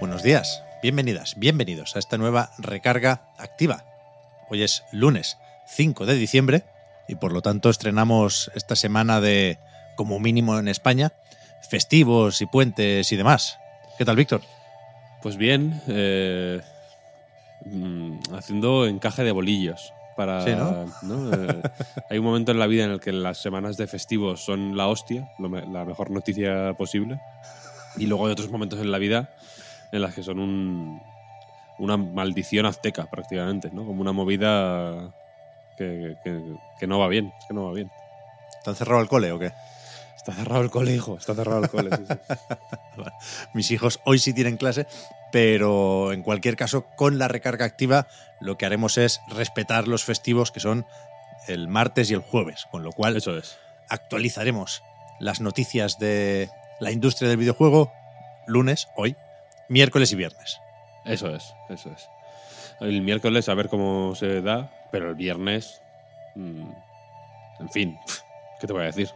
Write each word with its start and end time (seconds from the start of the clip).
Buenos 0.00 0.22
días, 0.22 0.62
bienvenidas, 0.82 1.34
bienvenidos 1.36 1.96
a 1.96 1.98
esta 1.98 2.18
nueva 2.18 2.50
recarga 2.58 3.22
activa. 3.38 3.84
Hoy 4.48 4.62
es 4.62 4.84
lunes 4.92 5.38
5 5.66 6.06
de 6.06 6.14
diciembre 6.14 6.64
y 7.08 7.16
por 7.16 7.32
lo 7.32 7.42
tanto 7.42 7.70
estrenamos 7.70 8.50
esta 8.54 8.76
semana 8.76 9.20
de, 9.20 9.58
como 9.96 10.18
mínimo 10.20 10.58
en 10.58 10.68
España, 10.68 11.12
festivos 11.68 12.40
y 12.42 12.46
puentes 12.46 13.10
y 13.12 13.16
demás. 13.16 13.58
¿Qué 13.98 14.04
tal, 14.04 14.16
Víctor? 14.16 14.42
Pues 15.22 15.36
bien, 15.36 15.80
eh, 15.88 16.60
mm, 17.64 18.34
haciendo 18.34 18.86
encaje 18.86 19.24
de 19.24 19.32
bolillos. 19.32 19.92
Para, 20.16 20.42
Sí, 20.44 20.50
¿no? 20.50 20.92
¿no? 21.02 21.32
Eh, 21.32 21.62
hay 22.10 22.18
un 22.18 22.24
momento 22.24 22.50
en 22.50 22.58
la 22.58 22.66
vida 22.66 22.84
en 22.84 22.90
el 22.90 22.98
que 22.98 23.12
las 23.12 23.38
semanas 23.38 23.76
de 23.76 23.86
festivos 23.86 24.44
son 24.44 24.76
la 24.76 24.88
hostia, 24.88 25.30
lo 25.38 25.48
me- 25.48 25.64
la 25.66 25.84
mejor 25.84 26.10
noticia 26.10 26.74
posible. 26.76 27.20
Y 27.96 28.06
luego 28.06 28.26
hay 28.26 28.32
otros 28.32 28.50
momentos 28.50 28.80
en 28.80 28.90
la 28.90 28.98
vida 28.98 29.30
en 29.92 30.02
las 30.02 30.14
que 30.14 30.22
son 30.22 30.38
un- 30.38 31.02
una 31.78 31.96
maldición 31.96 32.66
azteca, 32.66 33.06
prácticamente, 33.06 33.70
¿no? 33.72 33.84
Como 33.86 34.00
una 34.00 34.12
movida 34.12 35.14
que, 35.76 36.16
que- 36.24 36.54
que 36.78 36.86
no 36.86 36.98
va 36.98 37.08
bien, 37.08 37.32
que 37.46 37.54
no 37.54 37.66
va 37.66 37.72
bien. 37.72 37.90
¿Te 38.64 38.70
han 38.70 38.76
cerrado 38.76 39.00
el 39.00 39.08
cole 39.08 39.30
o 39.32 39.38
qué? 39.38 39.52
Está 40.16 40.32
cerrado 40.32 40.62
el 40.62 40.70
cole, 40.70 40.94
hijo, 40.94 41.16
está 41.16 41.34
cerrado 41.34 41.62
el 41.62 41.70
cole. 41.70 41.90
sí, 41.96 42.04
sí. 42.06 42.14
Mis 43.54 43.70
hijos 43.70 44.00
hoy 44.04 44.18
sí 44.18 44.32
tienen 44.34 44.56
clase, 44.56 44.86
pero 45.30 46.12
en 46.12 46.22
cualquier 46.22 46.56
caso, 46.56 46.86
con 46.96 47.18
la 47.18 47.28
recarga 47.28 47.64
activa, 47.64 48.08
lo 48.40 48.58
que 48.58 48.66
haremos 48.66 48.98
es 48.98 49.20
respetar 49.28 49.86
los 49.88 50.04
festivos 50.04 50.50
que 50.50 50.60
son 50.60 50.84
el 51.46 51.68
martes 51.68 52.10
y 52.10 52.14
el 52.14 52.20
jueves, 52.20 52.66
con 52.70 52.82
lo 52.82 52.90
cual 52.92 53.16
Eso 53.16 53.36
es. 53.38 53.56
actualizaremos 53.88 54.82
las 55.20 55.40
noticias 55.40 55.98
de 55.98 56.50
la 56.80 56.90
industria 56.90 57.28
del 57.28 57.38
videojuego 57.38 57.92
lunes, 58.46 58.88
hoy, 58.96 59.16
miércoles 59.68 60.12
y 60.12 60.16
viernes. 60.16 60.58
Eso 61.04 61.34
es, 61.34 61.54
eso 61.68 61.90
es. 61.90 62.08
El 62.80 63.02
miércoles 63.02 63.48
a 63.48 63.54
ver 63.54 63.68
cómo 63.68 64.14
se 64.14 64.42
da, 64.42 64.70
pero 64.92 65.10
el 65.10 65.14
viernes. 65.14 65.80
mm, 66.34 66.70
en 67.60 67.70
fin, 67.70 67.98
¿qué 68.60 68.66
te 68.66 68.72
voy 68.72 68.82
a 68.82 68.86
decir? 68.86 69.10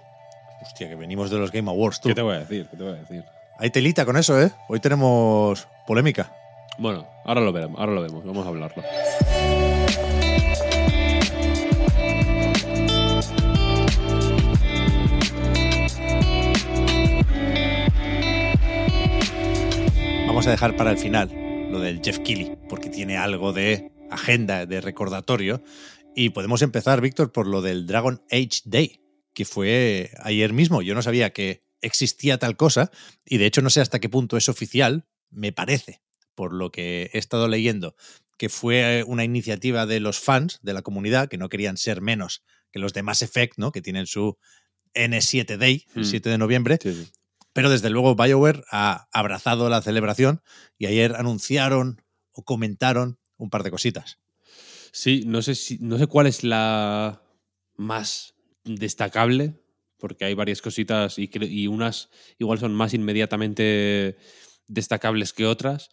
Hostia, 0.63 0.89
que 0.89 0.95
venimos 0.95 1.31
de 1.31 1.39
los 1.39 1.51
Game 1.51 1.71
Awards, 1.71 2.01
tú. 2.01 2.09
¿Qué 2.09 2.15
te 2.15 2.23
voy 2.23 2.37
a 2.37 2.41
decir? 2.41 2.69
¿Qué 2.71 2.77
te 2.77 2.83
voy 2.83 2.93
a 2.93 2.97
decir? 2.97 3.25
Hay 3.59 3.71
telita 3.71 4.05
con 4.05 4.17
eso, 4.17 4.41
¿eh? 4.41 4.51
Hoy 4.69 4.81
tenemos 4.81 5.69
polémica. 5.87 6.33
Bueno, 6.79 7.07
ahora 7.25 7.41
lo 7.41 7.53
veremos, 7.53 7.79
ahora 7.79 7.93
lo 7.93 8.03
vemos, 8.03 8.25
vamos 8.25 8.47
a 8.47 8.49
hablarlo. 8.49 8.83
Vamos 20.43 20.49
a 20.49 20.57
dejar 20.57 20.77
para 20.77 20.91
el 20.91 20.99
final 20.99 21.31
lo 21.71 21.79
del 21.79 22.01
Jeff 22.03 22.19
Keighley, 22.19 22.59
porque 22.69 22.89
tiene 22.91 23.17
algo 23.17 23.53
de 23.53 23.93
agenda, 24.11 24.67
de 24.67 24.81
recordatorio. 24.81 25.63
Y 26.17 26.31
podemos 26.31 26.63
empezar, 26.63 27.01
Víctor, 27.01 27.31
por 27.31 27.47
lo 27.47 27.63
del 27.63 27.87
Dragon 27.87 28.21
Age 28.29 28.63
Day, 28.65 28.99
que 29.35 29.45
fue 29.45 30.11
ayer 30.19 30.53
mismo. 30.53 30.83
Yo 30.83 30.97
no 30.97 31.03
sabía 31.03 31.33
que 31.33 31.63
existía 31.81 32.39
tal 32.39 32.57
cosa, 32.57 32.91
y 33.25 33.39
de 33.39 33.47
hecho 33.47 33.63
no 33.63 33.71
sé 33.71 33.81
hasta 33.83 34.01
qué 34.01 34.09
punto 34.09 34.37
es 34.37 34.49
oficial, 34.49 35.07
me 35.31 35.53
parece, 35.53 36.03
por 36.35 36.53
lo 36.53 36.73
que 36.73 37.09
he 37.13 37.19
estado 37.19 37.47
leyendo, 37.47 37.95
que 38.37 38.49
fue 38.49 39.05
una 39.07 39.23
iniciativa 39.23 39.87
de 39.87 40.01
los 40.01 40.19
fans 40.19 40.59
de 40.63 40.73
la 40.73 40.83
comunidad, 40.83 41.29
que 41.29 41.39
no 41.39 41.51
querían 41.51 41.77
ser 41.77 42.01
menos 42.01 42.43
que 42.73 42.81
los 42.81 42.93
de 42.93 43.05
Mass 43.05 43.23
Effect, 43.23 43.59
¿no? 43.59 43.71
que 43.71 43.81
tienen 43.81 44.09
su 44.09 44.37
N7 44.93 45.57
Day, 45.57 45.87
el 45.95 46.03
Mm. 46.03 46.05
7 46.05 46.31
de 46.31 46.39
noviembre, 46.39 46.79
Sí, 46.83 46.93
sí. 46.95 47.13
Pero 47.53 47.71
desde 47.71 47.91
luego 47.91 48.15
BioWare 48.15 48.65
ha 48.71 49.09
abrazado 49.13 49.69
la 49.69 49.83
celebración 49.83 50.43
y 50.79 50.87
ayer 50.87 51.15
anunciaron 51.17 52.03
o 52.33 52.45
comentaron 52.45 53.19
un 53.37 53.51
par 53.51 53.63
de 53.63 53.71
cositas. 53.71 54.19
Sí, 54.93 55.25
no 55.27 55.43
sé, 55.43 55.55
si, 55.55 55.79
no 55.79 55.99
sé 55.99 56.07
cuál 56.07 56.27
es 56.27 56.45
la 56.45 57.23
más 57.77 58.35
destacable, 58.65 59.59
porque 59.99 60.25
hay 60.25 60.35
varias 60.35 60.61
cositas 60.61 61.19
y, 61.19 61.31
y 61.33 61.67
unas 61.67 62.11
igual 62.39 62.59
son 62.59 62.75
más 62.75 62.95
inmediatamente 62.95 64.17
destacables 64.67 65.33
que 65.33 65.47
otras, 65.47 65.91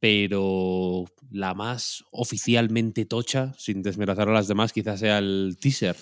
pero 0.00 1.04
la 1.30 1.54
más 1.54 2.04
oficialmente 2.10 3.04
tocha, 3.04 3.52
sin 3.58 3.82
desmerazar 3.82 4.28
a 4.28 4.32
las 4.32 4.48
demás, 4.48 4.72
quizás 4.72 5.00
sea 5.00 5.18
el 5.18 5.56
teaser. 5.60 5.96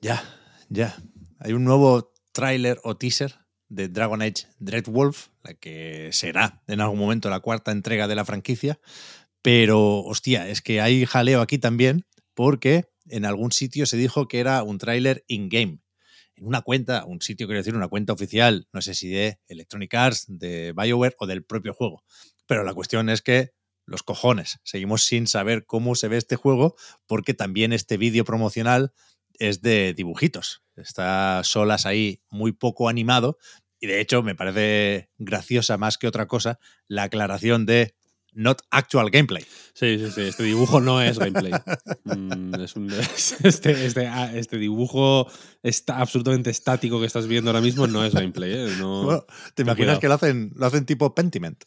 Ya, 0.00 0.22
ya. 0.68 0.96
Hay 1.38 1.52
un 1.52 1.64
nuevo 1.64 2.12
tráiler 2.32 2.80
o 2.82 2.96
teaser 2.96 3.43
de 3.74 3.88
Dragon 3.88 4.22
Age 4.22 4.46
Dreadwolf, 4.58 5.28
la 5.42 5.54
que 5.54 6.10
será 6.12 6.62
en 6.66 6.80
algún 6.80 6.98
momento 6.98 7.30
la 7.30 7.40
cuarta 7.40 7.72
entrega 7.72 8.08
de 8.08 8.14
la 8.14 8.24
franquicia. 8.24 8.78
Pero, 9.42 10.00
hostia, 10.00 10.48
es 10.48 10.62
que 10.62 10.80
hay 10.80 11.04
jaleo 11.04 11.40
aquí 11.40 11.58
también, 11.58 12.06
porque 12.34 12.86
en 13.08 13.24
algún 13.24 13.52
sitio 13.52 13.86
se 13.86 13.96
dijo 13.96 14.28
que 14.28 14.40
era 14.40 14.62
un 14.62 14.78
tráiler 14.78 15.24
in-game. 15.28 15.80
En 16.36 16.46
una 16.46 16.62
cuenta, 16.62 17.04
un 17.04 17.20
sitio 17.20 17.46
quiero 17.46 17.60
decir, 17.60 17.76
una 17.76 17.88
cuenta 17.88 18.12
oficial, 18.12 18.66
no 18.72 18.82
sé 18.82 18.94
si 18.94 19.08
de 19.08 19.38
Electronic 19.46 19.94
Arts, 19.94 20.24
de 20.28 20.72
BioWare 20.72 21.16
o 21.18 21.26
del 21.26 21.44
propio 21.44 21.74
juego. 21.74 22.02
Pero 22.46 22.64
la 22.64 22.74
cuestión 22.74 23.08
es 23.08 23.22
que 23.22 23.52
los 23.86 24.02
cojones, 24.02 24.60
seguimos 24.64 25.04
sin 25.04 25.26
saber 25.26 25.66
cómo 25.66 25.94
se 25.94 26.08
ve 26.08 26.16
este 26.16 26.36
juego, 26.36 26.74
porque 27.06 27.34
también 27.34 27.72
este 27.72 27.98
vídeo 27.98 28.24
promocional 28.24 28.92
es 29.38 29.60
de 29.60 29.94
dibujitos. 29.94 30.62
Está 30.76 31.42
solas 31.44 31.86
ahí, 31.86 32.22
muy 32.30 32.52
poco 32.52 32.88
animado. 32.88 33.38
Y 33.84 33.86
de 33.86 34.00
hecho, 34.00 34.22
me 34.22 34.34
parece 34.34 35.10
graciosa 35.18 35.76
más 35.76 35.98
que 35.98 36.06
otra 36.06 36.26
cosa 36.26 36.58
la 36.88 37.02
aclaración 37.02 37.66
de 37.66 37.94
not 38.32 38.62
actual 38.70 39.10
gameplay. 39.10 39.42
Sí, 39.74 39.98
sí, 39.98 40.10
sí. 40.10 40.22
Este 40.22 40.42
dibujo 40.42 40.80
no 40.80 41.02
es 41.02 41.18
gameplay. 41.18 41.52
Mm, 42.04 42.54
es 42.62 42.76
un- 42.76 42.90
este, 43.44 43.84
este, 43.84 44.06
ah, 44.06 44.34
este 44.34 44.56
dibujo 44.56 45.30
está 45.62 45.98
absolutamente 45.98 46.48
estático 46.48 46.98
que 46.98 47.04
estás 47.04 47.26
viendo 47.26 47.50
ahora 47.50 47.60
mismo 47.60 47.86
no 47.86 48.02
es 48.06 48.14
gameplay. 48.14 48.52
¿eh? 48.54 48.74
No- 48.78 49.04
Bueno, 49.04 49.26
¿Te 49.54 49.60
imaginas 49.62 49.98
cuidado. 49.98 50.00
que 50.00 50.08
lo 50.08 50.14
hacen, 50.14 50.52
lo 50.56 50.64
hacen 50.64 50.86
tipo 50.86 51.14
Pentiment? 51.14 51.62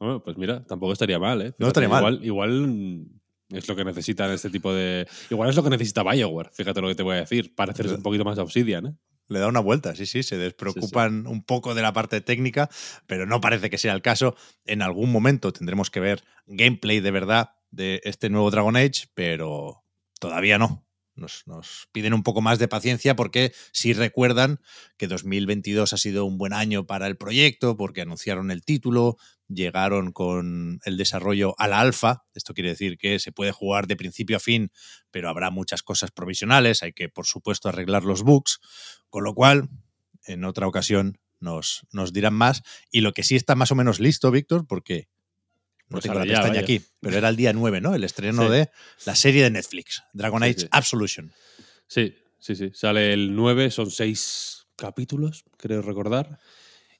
Bueno, 0.00 0.22
pues 0.24 0.38
mira, 0.38 0.64
tampoco 0.64 0.94
estaría 0.94 1.18
mal, 1.18 1.42
¿eh? 1.42 1.52
No 1.58 1.66
estaría 1.66 1.90
mal. 1.90 2.18
Igual, 2.24 2.66
mm, 2.66 3.20
es 3.50 3.68
lo 3.68 3.76
que 3.76 3.84
necesitan 3.84 4.30
este 4.30 4.48
tipo 4.48 4.72
de. 4.72 5.06
Igual 5.28 5.50
es 5.50 5.56
lo 5.56 5.62
que 5.62 5.68
necesita 5.70 6.02
Bioware, 6.02 6.48
fíjate 6.54 6.80
lo 6.80 6.88
que 6.88 6.94
te 6.94 7.02
voy 7.02 7.16
a 7.16 7.20
decir. 7.20 7.54
Parecerse 7.54 7.94
un 7.96 8.02
poquito 8.02 8.24
más 8.24 8.38
a 8.38 8.42
Obsidian, 8.42 8.86
¿eh? 8.86 8.94
Le 9.32 9.38
da 9.38 9.48
una 9.48 9.60
vuelta, 9.60 9.94
sí, 9.96 10.06
sí, 10.06 10.22
se 10.22 10.36
despreocupan 10.36 11.26
un 11.26 11.42
poco 11.42 11.74
de 11.74 11.82
la 11.82 11.92
parte 11.92 12.20
técnica, 12.20 12.68
pero 13.06 13.26
no 13.26 13.40
parece 13.40 13.70
que 13.70 13.78
sea 13.78 13.94
el 13.94 14.02
caso. 14.02 14.36
En 14.64 14.82
algún 14.82 15.10
momento 15.10 15.52
tendremos 15.52 15.90
que 15.90 16.00
ver 16.00 16.24
gameplay 16.46 17.00
de 17.00 17.10
verdad 17.10 17.50
de 17.70 18.00
este 18.04 18.30
nuevo 18.30 18.50
Dragon 18.50 18.76
Age, 18.76 19.08
pero 19.14 19.84
todavía 20.20 20.58
no. 20.58 20.86
Nos, 21.22 21.88
piden 21.92 22.12
un 22.12 22.22
poco 22.22 22.42
más 22.42 22.58
de 22.58 22.68
paciencia 22.68 23.16
porque 23.16 23.52
si 23.72 23.92
recuerdan 23.92 24.60
que 24.98 25.06
2022 25.06 25.92
ha 25.92 25.96
sido 25.96 26.24
un 26.24 26.36
buen 26.36 26.52
año 26.52 26.86
para 26.86 27.06
el 27.06 27.16
proyecto, 27.16 27.76
porque 27.76 28.02
anunciaron 28.02 28.50
el 28.50 28.64
título, 28.64 29.16
llegaron 29.48 30.12
con 30.12 30.80
el 30.84 30.96
desarrollo 30.96 31.54
a 31.58 31.68
la 31.68 31.80
alfa. 31.80 32.24
Esto 32.34 32.54
quiere 32.54 32.70
decir 32.70 32.98
que 32.98 33.18
se 33.18 33.32
puede 33.32 33.52
jugar 33.52 33.86
de 33.86 33.96
principio 33.96 34.36
a 34.36 34.40
fin, 34.40 34.70
pero 35.10 35.28
habrá 35.28 35.50
muchas 35.50 35.82
cosas 35.82 36.10
provisionales. 36.10 36.82
Hay 36.82 36.92
que, 36.92 37.08
por 37.08 37.26
supuesto, 37.26 37.68
arreglar 37.68 38.04
los 38.04 38.22
bugs. 38.22 38.60
Con 39.08 39.24
lo 39.24 39.34
cual, 39.34 39.68
en 40.26 40.44
otra 40.44 40.66
ocasión 40.66 41.18
nos, 41.40 41.86
nos 41.92 42.12
dirán 42.12 42.34
más. 42.34 42.62
Y 42.90 43.00
lo 43.00 43.12
que 43.12 43.22
sí 43.22 43.36
está 43.36 43.54
más 43.54 43.70
o 43.72 43.74
menos 43.74 44.00
listo, 44.00 44.30
Víctor, 44.30 44.66
porque 44.66 45.08
no 45.92 46.00
Pues 46.00 46.02
tengo 46.04 46.18
la 46.18 46.24
pestaña 46.24 46.48
vaya. 46.48 46.60
aquí, 46.60 46.80
pero 47.00 47.16
era 47.18 47.28
el 47.28 47.36
día 47.36 47.52
9, 47.52 47.80
¿no? 47.80 47.94
El 47.94 48.04
estreno 48.04 48.44
Sí. 48.46 48.50
de 48.52 48.70
la 49.06 49.14
serie 49.14 49.44
de 49.44 49.50
Netflix, 49.50 50.02
Dragon 50.12 50.42
Sí, 50.42 50.48
Age 50.50 50.60
sí. 50.60 50.68
Absolution. 50.70 51.32
Sí, 51.86 52.14
sí, 52.40 52.56
sí. 52.56 52.70
Sale 52.74 53.12
el 53.12 53.34
9, 53.34 53.70
son 53.70 53.90
seis 53.90 54.66
capítulos, 54.76 55.44
creo 55.56 55.82
recordar. 55.82 56.38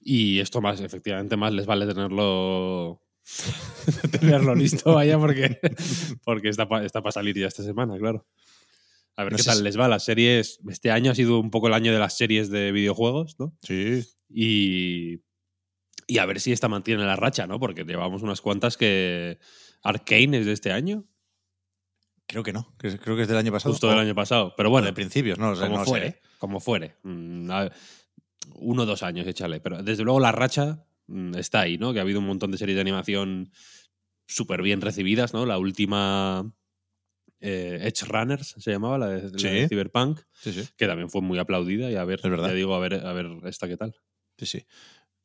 Y 0.00 0.40
esto 0.40 0.60
más, 0.60 0.80
efectivamente, 0.80 1.36
más 1.36 1.52
les 1.52 1.66
vale 1.66 1.86
tenerlo. 1.86 3.00
tenerlo 4.20 4.54
listo, 4.54 4.94
vaya, 4.94 5.18
porque, 5.18 5.58
porque 6.24 6.48
está 6.48 6.68
para 6.68 6.84
está 6.84 7.02
pa 7.02 7.12
salir 7.12 7.38
ya 7.38 7.46
esta 7.46 7.62
semana, 7.62 7.96
claro. 7.98 8.26
A 9.16 9.24
ver 9.24 9.32
No 9.32 9.36
qué 9.38 9.44
tal 9.44 9.58
si- 9.58 9.62
les 9.62 9.78
va. 9.78 9.88
Las 9.88 10.04
series. 10.04 10.58
Este 10.68 10.90
año 10.90 11.10
ha 11.12 11.14
sido 11.14 11.38
un 11.38 11.50
poco 11.50 11.68
el 11.68 11.74
año 11.74 11.92
de 11.92 11.98
las 11.98 12.16
series 12.16 12.50
de 12.50 12.72
videojuegos, 12.72 13.36
¿no? 13.38 13.56
Sí. 13.62 14.02
Y. 14.28 15.20
Y 16.12 16.18
a 16.18 16.26
ver 16.26 16.40
si 16.40 16.52
esta 16.52 16.68
mantiene 16.68 17.04
la 17.06 17.16
racha, 17.16 17.46
¿no? 17.46 17.58
Porque 17.58 17.84
llevamos 17.84 18.22
unas 18.22 18.40
cuantas 18.42 18.76
que. 18.76 19.38
Arcane 19.82 20.38
es 20.38 20.46
de 20.46 20.52
este 20.52 20.70
año, 20.72 21.04
Creo 22.26 22.42
que 22.42 22.52
no. 22.52 22.74
Creo 22.78 23.16
que 23.16 23.22
es 23.22 23.28
del 23.28 23.36
año 23.36 23.50
pasado. 23.52 23.72
justo 23.72 23.88
del 23.88 23.98
año 23.98 24.14
pasado. 24.14 24.54
Pero 24.56 24.70
bueno, 24.70 24.86
de 24.86 24.92
principios, 24.92 25.38
no, 25.38 25.54
sé, 25.56 25.62
como 25.62 25.72
no 25.74 25.78
lo 25.80 25.84
sé. 25.84 25.90
fuere, 25.90 26.20
como 26.38 26.60
fuere. 26.60 26.96
Mm, 27.02 27.50
a- 27.50 27.70
Uno 28.56 28.82
o 28.82 28.86
dos 28.86 29.02
años, 29.02 29.26
échale. 29.26 29.60
Pero 29.60 29.82
desde 29.82 30.04
luego 30.04 30.20
la 30.20 30.32
racha 30.32 30.84
mm, 31.06 31.34
está 31.36 31.60
ahí, 31.60 31.78
¿no? 31.78 31.92
Que 31.92 31.98
ha 31.98 32.02
habido 32.02 32.20
un 32.20 32.26
montón 32.26 32.50
de 32.50 32.58
series 32.58 32.76
de 32.76 32.80
animación 32.82 33.50
súper 34.26 34.62
bien 34.62 34.80
recibidas, 34.82 35.32
¿no? 35.34 35.46
La 35.46 35.58
última 35.58 36.52
eh, 37.40 37.78
Edge 37.82 38.04
Runners 38.06 38.54
se 38.58 38.70
llamaba, 38.70 38.98
la 38.98 39.08
de, 39.08 39.22
la 39.30 39.38
Sí. 39.38 39.48
de 39.48 39.68
Cyberpunk, 39.68 40.20
Sí, 40.32 40.52
sí. 40.52 40.68
que 40.76 40.86
también 40.86 41.10
fue 41.10 41.22
muy 41.22 41.38
aplaudida. 41.38 41.90
Y 41.90 41.96
a 41.96 42.04
ver, 42.04 42.20
Es 42.22 42.30
verdad. 42.30 42.48
ya 42.48 42.54
digo, 42.54 42.74
a 42.74 42.80
ver, 42.80 42.94
a 43.06 43.12
ver 43.12 43.26
esta 43.44 43.66
qué 43.68 43.76
tal. 43.76 43.94
Sí, 44.38 44.46
sí. 44.46 44.66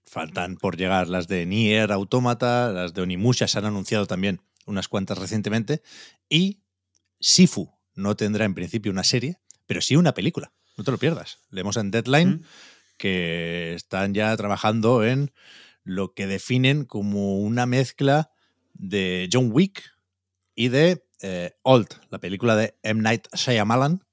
Faltan 0.07 0.55
por 0.55 0.77
llegar 0.77 1.09
las 1.09 1.27
de 1.27 1.45
Nier 1.45 1.91
Automata, 1.91 2.71
las 2.71 2.93
de 2.93 3.01
Onimusha 3.01 3.47
se 3.49 3.59
han 3.59 3.65
anunciado 3.65 4.05
también 4.05 4.41
unas 4.65 4.87
cuantas 4.87 5.17
recientemente. 5.17 5.81
Y 6.29 6.61
Sifu 7.19 7.73
no 7.93 8.15
tendrá 8.15 8.45
en 8.45 8.53
principio 8.53 8.89
una 8.89 9.03
serie, 9.03 9.37
pero 9.65 9.81
sí 9.81 9.97
una 9.97 10.13
película. 10.13 10.53
No 10.77 10.85
te 10.85 10.91
lo 10.91 10.97
pierdas. 10.97 11.39
Leemos 11.49 11.75
en 11.75 11.91
Deadline 11.91 12.29
¿Mm? 12.29 12.43
que 12.97 13.73
están 13.73 14.13
ya 14.13 14.35
trabajando 14.37 15.03
en 15.03 15.33
lo 15.83 16.13
que 16.13 16.25
definen 16.25 16.85
como 16.85 17.39
una 17.39 17.65
mezcla 17.65 18.31
de 18.73 19.27
John 19.31 19.49
Wick 19.51 19.83
y 20.55 20.69
de 20.69 21.03
eh, 21.21 21.51
Old, 21.63 21.89
la 22.09 22.19
película 22.19 22.55
de 22.55 22.77
M. 22.81 23.01
Night 23.01 23.27
Shyamalan, 23.33 24.05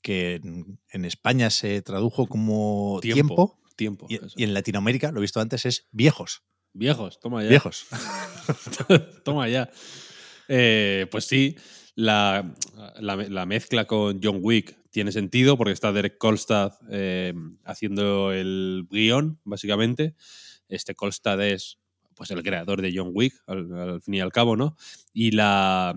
que 0.00 0.36
en, 0.36 0.78
en 0.90 1.04
España 1.04 1.50
se 1.50 1.82
tradujo 1.82 2.26
como 2.28 3.00
Tiempo. 3.02 3.34
Tiempo. 3.34 3.59
Y, 4.08 4.16
eso. 4.16 4.34
y 4.36 4.44
en 4.44 4.54
Latinoamérica, 4.54 5.10
lo 5.12 5.18
he 5.18 5.22
visto 5.22 5.40
antes, 5.40 5.64
es 5.66 5.88
viejos. 5.92 6.42
Viejos, 6.72 7.18
toma 7.20 7.42
ya. 7.42 7.48
Viejos. 7.48 7.86
Toma 9.24 9.48
ya. 9.48 9.70
Eh, 10.48 11.06
pues 11.10 11.24
sí, 11.26 11.56
la, 11.94 12.54
la- 12.98 13.16
la 13.16 13.46
mezcla 13.46 13.86
con 13.86 14.20
John 14.22 14.38
Wick 14.40 14.76
tiene 14.90 15.12
sentido 15.12 15.56
porque 15.56 15.72
está 15.72 15.92
Derek 15.92 16.18
Kolstad 16.18 16.72
eh, 16.90 17.34
haciendo 17.64 18.32
el 18.32 18.86
guion, 18.90 19.40
básicamente. 19.44 20.14
Este 20.68 20.94
Kolstad 20.94 21.40
es 21.44 21.78
pues, 22.14 22.30
el 22.30 22.42
creador 22.42 22.82
de 22.82 22.92
John 22.94 23.10
Wick, 23.12 23.34
al, 23.46 23.72
al 23.78 24.02
fin 24.02 24.14
y 24.14 24.20
al 24.20 24.32
cabo, 24.32 24.56
¿no? 24.56 24.76
Y 25.12 25.32
la, 25.32 25.94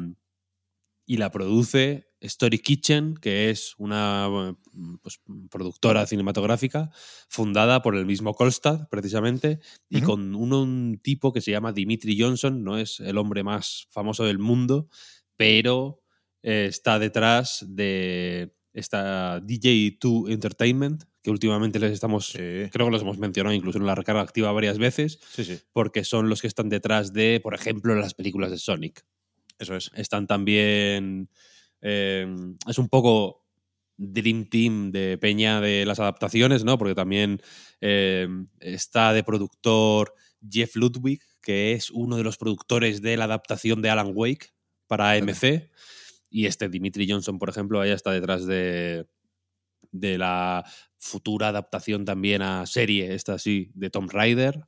y 1.06 1.18
la 1.18 1.32
produce 1.32 2.08
Story 2.24 2.60
Kitchen, 2.60 3.16
que 3.16 3.50
es 3.50 3.76
una 3.78 4.28
bueno, 4.28 4.60
pues, 5.02 5.20
productora 5.50 6.08
cinematográfica 6.08 6.92
fundada 7.28 7.82
por 7.82 7.96
el 7.96 8.06
mismo 8.06 8.34
Kolstad, 8.34 8.88
precisamente, 8.90 9.60
y 9.90 10.02
con 10.02 10.34
un, 10.36 10.54
un 10.54 11.00
tipo 11.04 11.34
que 11.34 11.42
se 11.42 11.52
llama 11.52 11.74
Dimitri 11.74 12.20
Johnson, 12.20 12.64
no 12.64 12.78
es 12.78 13.00
el 13.02 13.18
hombre 13.18 13.44
más 13.44 13.88
famoso 13.92 14.24
del 14.24 14.40
mundo, 14.40 14.88
pero 15.36 16.02
eh, 16.42 16.68
está 16.70 16.98
detrás 16.98 17.66
de 17.68 18.56
esta 18.74 19.40
DJ2 19.42 20.32
Entertainment, 20.32 21.04
que 21.22 21.32
últimamente 21.32 21.80
les 21.80 21.92
estamos, 21.92 22.28
Sí, 22.28 22.38
creo 22.38 22.88
que 22.88 22.92
los 22.92 23.02
hemos 23.02 23.18
mencionado 23.18 23.56
incluso 23.56 23.78
en 23.78 23.86
la 23.86 23.96
recarga 23.96 24.22
activa 24.22 24.52
varias 24.52 24.78
veces, 24.78 25.20
sí, 25.32 25.46
sí. 25.46 25.60
porque 25.72 26.04
son 26.04 26.30
los 26.30 26.42
que 26.42 26.48
están 26.48 26.70
detrás 26.70 27.14
de, 27.14 27.40
por 27.42 27.54
ejemplo, 27.54 27.96
las 27.96 28.14
películas 28.14 28.52
de 28.52 28.58
Sonic 28.58 29.06
Eso 29.60 29.76
es. 29.76 29.92
están 29.96 30.28
también. 30.28 31.30
Eh, 31.84 32.26
es 32.66 32.78
un 32.78 32.88
poco 32.88 33.46
Dream 33.98 34.46
Team 34.46 34.92
de 34.92 35.18
Peña 35.18 35.62
de 35.62 35.86
las 35.86 36.00
adaptaciones, 36.00 36.64
¿no? 36.64 36.78
Porque 36.78 36.96
también 36.96 37.42
eh, 37.82 38.28
está 38.60 39.14
de 39.14 39.24
productor 39.24 40.16
Jeff 40.50 40.76
Ludwig, 40.76 41.22
que 41.42 41.74
es 41.74 41.92
uno 41.92 42.16
de 42.18 42.24
los 42.24 42.38
productores 42.38 43.02
de 43.02 43.18
la 43.18 43.26
adaptación 43.26 43.82
de 43.82 43.90
Alan 43.90 44.12
Wake 44.14 44.54
para 44.88 45.12
AMC. 45.12 45.70
Y 46.30 46.48
este 46.48 46.70
Dimitri 46.70 47.08
Johnson, 47.08 47.38
por 47.38 47.50
ejemplo, 47.50 47.80
ahí 47.80 47.92
está 47.92 48.12
detrás 48.12 48.48
de, 48.48 49.06
de 49.92 50.18
la 50.18 50.66
futura 50.98 51.50
adaptación 51.50 52.06
también 52.06 52.42
a 52.42 52.66
serie, 52.66 53.14
esta 53.14 53.38
sí, 53.38 53.72
de 53.76 53.90
Tomb 53.90 54.10
Raider 54.10 54.66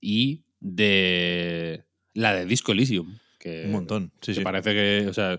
y 0.00 0.44
de 0.60 1.84
la 2.14 2.34
de 2.34 2.46
Disco 2.46 2.72
Elysium. 2.72 3.18
Que, 3.38 3.64
Un 3.66 3.72
montón. 3.72 4.12
Sí, 4.22 4.32
que 4.32 4.34
sí. 4.36 4.40
parece 4.40 4.72
que, 4.72 5.06
o 5.08 5.12
sea, 5.12 5.38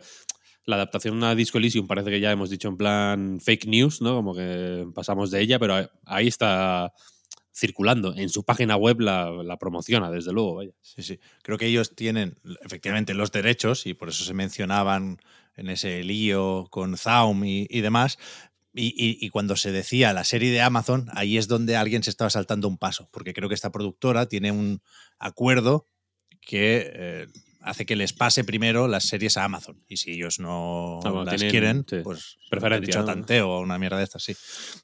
la 0.66 0.78
adaptación 0.78 1.24
a 1.24 1.36
Disco 1.36 1.58
Elysium 1.58 1.88
parece 1.88 2.10
que 2.10 2.20
ya 2.20 2.32
hemos 2.32 2.50
dicho 2.50 2.68
en 2.68 2.78
plan 2.78 3.40
fake 3.40 3.68
news, 3.68 4.02
¿no? 4.02 4.16
Como 4.16 4.34
que 4.34 4.88
pasamos 4.94 5.32
de 5.32 5.42
ella, 5.42 5.60
pero 5.60 5.90
ahí 6.06 6.28
está 6.28 6.94
circulando. 7.54 8.16
En 8.16 8.30
su 8.30 8.44
página 8.44 8.76
web 8.76 9.00
la, 9.00 9.58
promociona, 9.60 10.12
desde 10.12 10.34
luego, 10.34 10.56
vaya. 10.56 10.72
Sí, 10.82 11.04
sí. 11.04 11.20
Creo 11.42 11.58
que 11.58 11.68
ellos 11.68 11.96
tienen 11.96 12.38
efectivamente 12.64 13.14
los 13.14 13.32
derechos 13.32 13.86
y 13.86 13.94
por 13.94 14.10
eso 14.10 14.24
se 14.24 14.34
mencionaban 14.34 15.20
en 15.56 15.70
ese 15.70 16.04
lío 16.04 16.68
con 16.70 16.98
Zaum 16.98 17.46
y, 17.46 17.82
demás. 17.82 18.18
Y 18.74 19.30
cuando 19.30 19.56
se 19.56 19.72
decía 19.72 20.12
la 20.12 20.26
serie 20.26 20.52
de 20.52 20.62
Amazon, 20.62 21.08
ahí 21.14 21.38
es 21.38 21.48
donde 21.48 21.78
alguien 21.78 22.04
se 22.04 22.10
estaba 22.10 22.30
saltando 22.30 22.68
un 22.68 22.78
paso, 22.78 23.08
porque 23.14 23.34
creo 23.34 23.48
que 23.48 23.56
esta 23.56 23.72
productora 23.72 24.26
tiene 24.26 24.52
un 24.52 24.82
acuerdo 25.18 25.88
que 26.46 26.92
eh, 26.94 27.28
hace 27.66 27.86
que 27.86 27.96
les 27.96 28.14
pase 28.14 28.44
primero 28.44 28.88
las 28.88 29.06
series 29.06 29.38
a 29.38 29.44
Amazon. 29.44 29.84
Y 29.88 29.98
si 29.98 30.12
ellos 30.12 30.40
no 30.40 31.00
Ah, 31.04 31.10
bueno, 31.10 31.26
las 31.26 31.36
tienen, 31.36 31.50
quieren, 31.52 31.86
sí, 31.90 31.98
pues 32.04 32.38
preferencia, 32.50 32.86
dicho 32.86 33.06
tanteo 33.06 33.50
o 33.50 33.60
una 33.60 33.80
mierda 33.80 33.98
de 33.98 34.04
estas, 34.04 34.24
sí. 34.24 34.36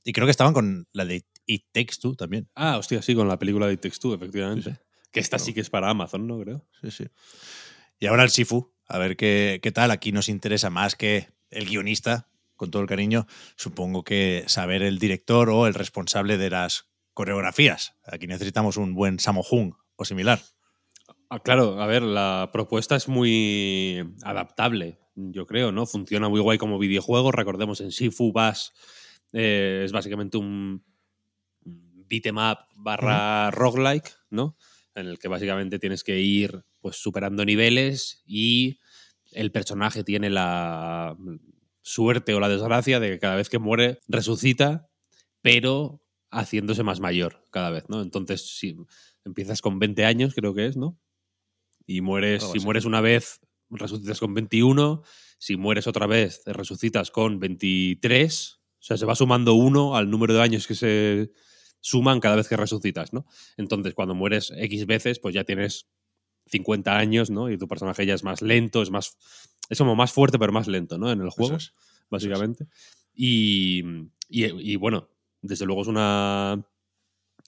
Y 0.03 0.11
creo 0.13 0.25
que 0.27 0.31
estaban 0.31 0.53
con 0.53 0.87
la 0.91 1.05
de 1.05 1.23
It 1.45 1.65
Takes 1.71 1.95
Two 2.01 2.15
también. 2.15 2.49
Ah, 2.55 2.77
hostia, 2.77 3.01
sí, 3.01 3.15
con 3.15 3.27
la 3.27 3.37
película 3.39 3.67
de 3.67 3.73
It 3.73 3.81
Takes 3.81 3.99
Two, 3.99 4.13
efectivamente. 4.13 4.71
Sí, 4.71 4.77
Que 5.11 5.19
esta 5.19 5.39
sí 5.39 5.53
que 5.53 5.61
es 5.61 5.69
para 5.69 5.89
Amazon, 5.89 6.27
¿no? 6.27 6.39
Creo. 6.39 6.67
Sí, 6.81 6.91
sí. 6.91 7.05
Y 7.99 8.07
ahora 8.07 8.23
el 8.23 8.31
Sifu, 8.31 8.73
a 8.87 8.97
ver 8.97 9.15
qué, 9.15 9.59
qué 9.61 9.71
tal. 9.71 9.91
Aquí 9.91 10.11
nos 10.11 10.27
interesa 10.27 10.69
más 10.71 10.95
que 10.95 11.27
el 11.51 11.65
guionista, 11.65 12.29
con 12.55 12.71
todo 12.71 12.81
el 12.81 12.87
cariño, 12.87 13.27
supongo 13.55 14.03
que 14.03 14.43
saber 14.47 14.81
el 14.81 14.97
director 14.99 15.49
o 15.49 15.67
el 15.67 15.73
responsable 15.73 16.37
de 16.37 16.49
las 16.49 16.85
coreografías. 17.13 17.93
Aquí 18.05 18.25
necesitamos 18.27 18.77
un 18.77 18.93
buen 18.95 19.19
Sammo 19.19 19.43
Hung 19.49 19.73
o 19.95 20.05
similar. 20.05 20.41
Ah, 21.33 21.39
claro, 21.39 21.79
a 21.81 21.87
ver, 21.87 22.01
la 22.01 22.49
propuesta 22.51 22.97
es 22.97 23.07
muy 23.07 24.03
adaptable, 24.23 24.99
yo 25.15 25.45
creo, 25.47 25.71
¿no? 25.71 25.85
Funciona 25.85 26.27
muy 26.27 26.41
guay 26.41 26.57
como 26.57 26.77
videojuego. 26.77 27.31
Recordemos, 27.31 27.79
en 27.79 27.93
Sifu 27.93 28.33
Bass 28.33 28.73
eh, 29.31 29.83
es 29.85 29.93
básicamente 29.93 30.35
un 30.37 30.83
beat 31.63 32.25
'em 32.25 32.37
up 32.37 32.59
barra 32.75 33.49
roguelike, 33.51 34.11
¿no? 34.29 34.57
En 34.95 35.07
el 35.07 35.19
que 35.19 35.29
básicamente 35.29 35.79
tienes 35.79 36.03
que 36.03 36.19
ir 36.19 36.63
pues 36.81 36.97
superando 36.97 37.45
niveles 37.45 38.23
y 38.25 38.79
el 39.31 39.51
personaje 39.51 40.03
tiene 40.03 40.29
la 40.29 41.15
suerte 41.83 42.33
o 42.35 42.41
la 42.41 42.49
desgracia 42.49 42.99
de 42.99 43.09
que 43.11 43.19
cada 43.19 43.37
vez 43.37 43.49
que 43.49 43.59
muere 43.59 43.99
resucita, 44.09 44.89
pero 45.41 46.01
haciéndose 46.31 46.83
más 46.83 46.99
mayor 47.01 47.45
cada 47.51 47.69
vez, 47.71 47.85
¿no? 47.89 48.01
Entonces, 48.01 48.57
si 48.57 48.75
empiezas 49.25 49.61
con 49.61 49.79
20 49.79 50.05
años, 50.05 50.33
creo 50.35 50.53
que 50.55 50.67
es, 50.67 50.77
¿no? 50.77 50.97
Y 51.91 52.01
mueres, 52.01 52.43
si 52.51 52.59
mueres 52.59 52.85
una 52.85 53.01
vez, 53.01 53.41
resucitas 53.69 54.19
con 54.19 54.33
21, 54.33 55.03
si 55.37 55.57
mueres 55.57 55.87
otra 55.87 56.07
vez, 56.07 56.41
resucitas 56.45 57.11
con 57.11 57.39
23, 57.39 58.59
o 58.81 58.83
sea, 58.83 58.97
se 58.97 59.05
va 59.05 59.15
sumando 59.15 59.55
uno 59.55 59.95
al 59.95 60.09
número 60.09 60.33
de 60.33 60.41
años 60.41 60.67
que 60.67 60.75
se 60.75 61.31
suman 61.81 62.19
cada 62.19 62.35
vez 62.35 62.47
que 62.47 62.55
resucitas, 62.55 63.11
¿no? 63.11 63.25
Entonces, 63.57 63.93
cuando 63.93 64.15
mueres 64.15 64.53
X 64.55 64.85
veces, 64.85 65.19
pues 65.19 65.35
ya 65.35 65.43
tienes 65.43 65.87
50 66.47 66.97
años, 66.97 67.29
¿no? 67.29 67.49
Y 67.49 67.57
tu 67.57 67.67
personaje 67.67 68.05
ya 68.05 68.13
es 68.13 68.23
más 68.23 68.41
lento, 68.41 68.81
es 68.81 68.89
más. 68.89 69.17
Es 69.69 69.77
como 69.77 69.95
más 69.95 70.11
fuerte, 70.11 70.39
pero 70.39 70.51
más 70.51 70.67
lento, 70.67 70.97
¿no? 70.97 71.11
En 71.11 71.21
el 71.21 71.29
juego, 71.29 71.57
es. 71.57 71.73
básicamente. 72.09 72.67
Y, 73.13 73.83
y, 74.29 74.45
y, 74.45 74.75
bueno, 74.77 75.09
desde 75.41 75.65
luego 75.65 75.81
es 75.81 75.87
una. 75.87 76.63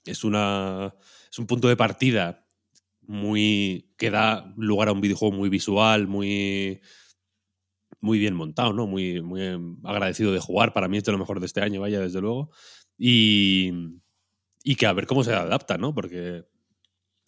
Es 0.05 0.23
una. 0.23 0.95
Es 1.31 1.39
un 1.39 1.47
punto 1.47 1.67
de 1.67 1.77
partida 1.77 2.42
muy. 3.07 3.93
que 3.97 4.09
da 4.11 4.53
lugar 4.57 4.89
a 4.89 4.93
un 4.93 5.01
videojuego 5.01 5.35
muy 5.35 5.49
visual, 5.49 6.07
muy. 6.07 6.81
Muy 8.01 8.19
bien 8.19 8.35
montado, 8.35 8.73
¿no? 8.73 8.85
Muy, 8.85 9.21
muy 9.21 9.41
agradecido 9.83 10.33
de 10.33 10.39
jugar. 10.39 10.73
Para 10.73 10.89
mí 10.89 10.97
es 10.97 11.05
de 11.05 11.13
lo 11.13 11.17
mejor 11.17 11.39
de 11.39 11.45
este 11.45 11.61
año, 11.61 11.79
vaya, 11.79 12.01
desde 12.01 12.19
luego. 12.19 12.51
Y, 12.97 13.71
y 14.63 14.75
que 14.75 14.87
a 14.87 14.93
ver 14.93 15.07
cómo 15.07 15.23
se 15.23 15.33
adapta, 15.33 15.77
¿no? 15.77 15.93
Porque 15.93 16.43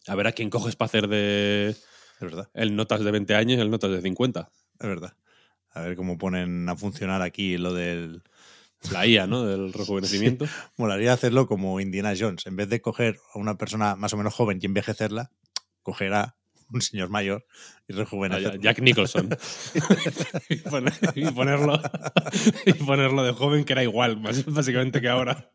a 0.07 0.15
ver 0.15 0.27
a 0.27 0.31
quién 0.31 0.49
coges 0.49 0.75
para 0.75 0.87
hacer 0.87 1.07
de 1.07 1.69
Es 1.69 2.19
verdad, 2.19 2.49
el 2.53 2.75
notas 2.75 3.03
de 3.03 3.11
20 3.11 3.35
años 3.35 3.57
y 3.57 3.61
el 3.61 3.69
notas 3.69 3.91
de 3.91 4.01
50. 4.01 4.51
es 4.79 4.87
verdad. 4.87 5.15
A 5.71 5.81
ver 5.81 5.95
cómo 5.97 6.17
ponen 6.17 6.67
a 6.69 6.75
funcionar 6.75 7.21
aquí 7.21 7.57
lo 7.57 7.73
del... 7.73 8.23
La 8.91 9.07
IA, 9.07 9.27
¿no? 9.27 9.43
Del 9.43 9.73
rejuvenecimiento. 9.73 10.45
Molaría 10.77 11.11
hacerlo 11.11 11.47
como 11.47 11.79
Indiana 11.81 12.13
Jones. 12.17 12.45
En 12.45 12.55
vez 12.55 12.69
de 12.69 12.81
coger 12.81 13.17
a 13.33 13.39
una 13.39 13.57
persona 13.57 13.95
más 13.95 14.13
o 14.13 14.17
menos 14.17 14.33
joven 14.33 14.59
y 14.61 14.65
envejecerla, 14.65 15.31
coger 15.85 16.13
a 16.13 16.35
un 16.73 16.81
señor 16.81 17.09
mayor 17.09 17.45
y 17.87 17.93
Ah, 17.93 17.97
rejuvenecer. 17.97 18.59
Jack 18.59 18.79
Nicholson. 18.81 19.29
y, 20.49 20.55
poner- 20.57 20.93
y 21.15 21.31
ponerlo, 21.31 21.79
y 22.65 22.73
ponerlo 22.73 23.23
de 23.23 23.33
joven 23.33 23.63
que 23.63 23.73
era 23.73 23.83
igual, 23.83 24.19
más- 24.19 24.43
básicamente 24.45 24.99
que 24.99 25.07
ahora. 25.07 25.51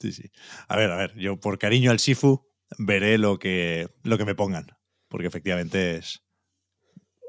Sí, 0.00 0.12
sí. 0.12 0.30
A 0.66 0.76
ver, 0.76 0.90
a 0.90 0.96
ver, 0.96 1.14
yo 1.16 1.38
por 1.38 1.58
cariño 1.58 1.90
al 1.90 1.98
Sifu 2.00 2.48
veré 2.78 3.18
lo 3.18 3.38
que, 3.38 3.88
lo 4.02 4.16
que 4.18 4.24
me 4.24 4.34
pongan, 4.34 4.66
porque 5.08 5.26
efectivamente 5.28 5.96
es 5.96 6.24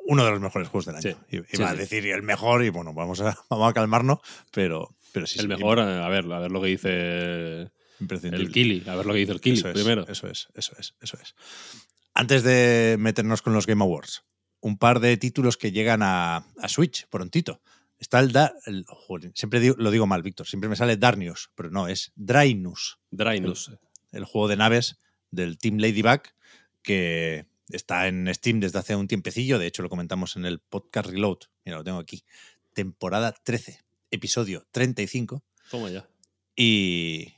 uno 0.06 0.24
de 0.26 0.32
los 0.32 0.40
mejores 0.40 0.70
juegos 0.70 0.86
del 0.86 0.96
año. 0.96 1.18
Sí, 1.30 1.42
Iba 1.54 1.70
a 1.70 1.76
decir 1.76 2.08
el 2.08 2.24
mejor 2.24 2.64
y 2.64 2.70
bueno, 2.70 2.94
vamos 2.94 3.20
a, 3.22 3.38
vamos 3.50 3.70
a 3.70 3.74
calmarnos, 3.74 4.20
pero, 4.52 4.96
pero 5.12 5.28
sí, 5.28 5.40
el 5.40 5.50
mejor, 5.50 5.80
a 5.82 6.08
ver, 6.08 6.32
a 6.32 6.40
ver 6.40 6.52
lo 6.52 6.62
que 6.62 6.68
dice 6.68 7.72
imprescindible. 8.04 8.46
el 8.46 8.52
Kili, 8.52 8.84
a 8.88 8.96
ver 8.96 9.06
lo 9.06 9.14
que 9.14 9.20
dice 9.20 9.32
el 9.32 9.42
Kili 9.42 9.58
Eso 9.58 9.68
es, 9.70 9.74
primero. 9.74 10.06
Eso 10.08 10.28
es, 10.28 10.48
eso 10.54 10.74
es, 10.78 10.94
eso 11.02 11.18
es. 11.22 11.36
Antes 12.14 12.44
de 12.44 12.96
meternos 13.00 13.42
con 13.42 13.54
los 13.54 13.66
Game 13.66 13.84
Awards, 13.84 14.24
un 14.60 14.78
par 14.78 15.00
de 15.00 15.18
títulos 15.18 15.58
que 15.58 15.72
llegan 15.72 16.02
a, 16.04 16.38
a 16.38 16.70
Switch 16.70 17.08
prontito. 17.08 17.62
Está 18.00 18.20
el, 18.20 18.32
da, 18.32 18.54
el- 18.66 18.86
joder, 18.88 19.32
siempre 19.34 19.60
digo- 19.60 19.76
lo 19.78 19.90
digo 19.92 20.06
mal, 20.06 20.22
Víctor, 20.24 20.46
siempre 20.48 20.70
me 20.70 20.76
sale 20.76 20.98
Darnius, 20.98 21.52
pero 21.56 21.70
no, 21.72 21.88
es 21.88 22.12
Drainus, 22.16 23.00
Drainus. 23.12 23.72
el 24.12 24.26
juego 24.26 24.48
de 24.50 24.58
naves 24.58 25.00
del 25.32 25.58
Team 25.58 25.78
Ladybug, 25.78 26.22
que 26.82 27.46
está 27.70 28.08
en 28.08 28.32
Steam 28.34 28.60
desde 28.60 28.80
hace 28.80 28.96
un 28.96 29.08
tiempecillo, 29.08 29.58
de 29.58 29.68
hecho 29.68 29.82
lo 29.84 29.90
comentamos 29.90 30.36
en 30.36 30.46
el 30.46 30.60
podcast 30.60 31.10
Reload, 31.10 31.38
mira, 31.66 31.78
lo 31.78 31.84
tengo 31.86 32.00
aquí, 32.00 32.24
temporada 32.74 33.32
13, 33.32 33.80
episodio 34.12 34.66
35, 34.72 35.42
Toma 35.72 35.90
ya. 35.90 36.06
y, 36.58 37.34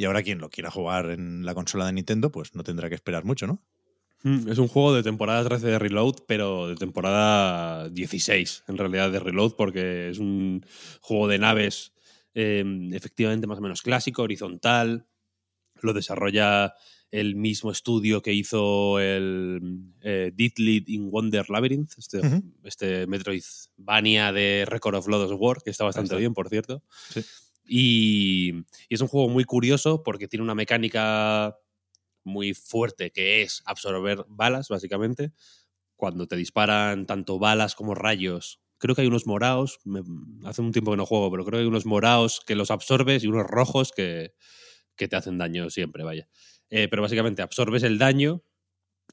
y 0.00 0.06
ahora 0.06 0.22
quien 0.22 0.38
lo 0.38 0.48
quiera 0.48 0.70
jugar 0.70 1.10
en 1.10 1.44
la 1.44 1.52
consola 1.52 1.84
de 1.84 1.92
Nintendo, 1.92 2.32
pues 2.32 2.54
no 2.54 2.62
tendrá 2.64 2.88
que 2.88 2.94
esperar 2.94 3.26
mucho, 3.26 3.46
¿no? 3.46 3.62
Mm, 4.22 4.48
Es 4.48 4.56
un 4.56 4.66
juego 4.66 4.94
de 4.94 5.02
temporada 5.02 5.44
13 5.44 5.66
de 5.66 5.78
Reload, 5.78 6.20
pero 6.26 6.68
de 6.68 6.74
temporada 6.76 7.86
16 7.90 8.64
en 8.66 8.78
realidad 8.78 9.12
de 9.12 9.20
Reload, 9.20 9.56
porque 9.58 10.08
es 10.08 10.18
un 10.18 10.64
juego 11.02 11.28
de 11.28 11.38
naves 11.38 11.92
eh, 12.32 12.64
efectivamente 12.92 13.46
más 13.46 13.58
o 13.58 13.60
menos 13.60 13.82
clásico, 13.82 14.22
horizontal. 14.22 15.06
Lo 15.82 15.92
desarrolla 15.92 16.72
el 17.10 17.36
mismo 17.36 17.70
estudio 17.70 18.22
que 18.22 18.32
hizo 18.32 19.00
el 19.00 19.60
eh, 20.00 20.32
Lead 20.34 20.84
in 20.86 21.10
Wonder 21.10 21.50
Labyrinth, 21.50 21.98
este, 21.98 22.22
este 22.64 23.06
Metroidvania 23.06 24.32
de 24.32 24.64
Record 24.66 24.94
of 24.94 25.08
Lodoss 25.08 25.36
War, 25.38 25.58
que 25.62 25.68
está 25.68 25.84
bastante 25.84 26.14
está. 26.14 26.16
bien, 26.16 26.32
por 26.32 26.48
cierto. 26.48 26.82
Sí. 27.10 27.20
Y, 27.72 28.52
y 28.88 28.94
es 28.94 29.00
un 29.00 29.06
juego 29.06 29.28
muy 29.28 29.44
curioso 29.44 30.02
porque 30.02 30.26
tiene 30.26 30.42
una 30.42 30.56
mecánica 30.56 31.56
muy 32.24 32.52
fuerte 32.52 33.12
que 33.12 33.42
es 33.42 33.62
absorber 33.64 34.24
balas, 34.28 34.68
básicamente. 34.68 35.32
Cuando 35.94 36.26
te 36.26 36.34
disparan 36.34 37.06
tanto 37.06 37.38
balas 37.38 37.76
como 37.76 37.94
rayos. 37.94 38.60
Creo 38.78 38.94
que 38.96 39.02
hay 39.02 39.06
unos 39.08 39.26
morados, 39.26 39.78
hace 40.44 40.62
un 40.62 40.72
tiempo 40.72 40.90
que 40.90 40.96
no 40.96 41.06
juego, 41.06 41.30
pero 41.30 41.44
creo 41.44 41.58
que 41.58 41.62
hay 41.62 41.68
unos 41.68 41.86
morados 41.86 42.40
que 42.44 42.56
los 42.56 42.70
absorbes 42.70 43.22
y 43.22 43.28
unos 43.28 43.46
rojos 43.46 43.92
que, 43.92 44.34
que 44.96 45.06
te 45.06 45.16
hacen 45.16 45.38
daño 45.38 45.70
siempre, 45.70 46.02
vaya. 46.02 46.28
Eh, 46.70 46.88
pero 46.88 47.02
básicamente 47.02 47.42
absorbes 47.42 47.82
el 47.82 47.98
daño 47.98 48.42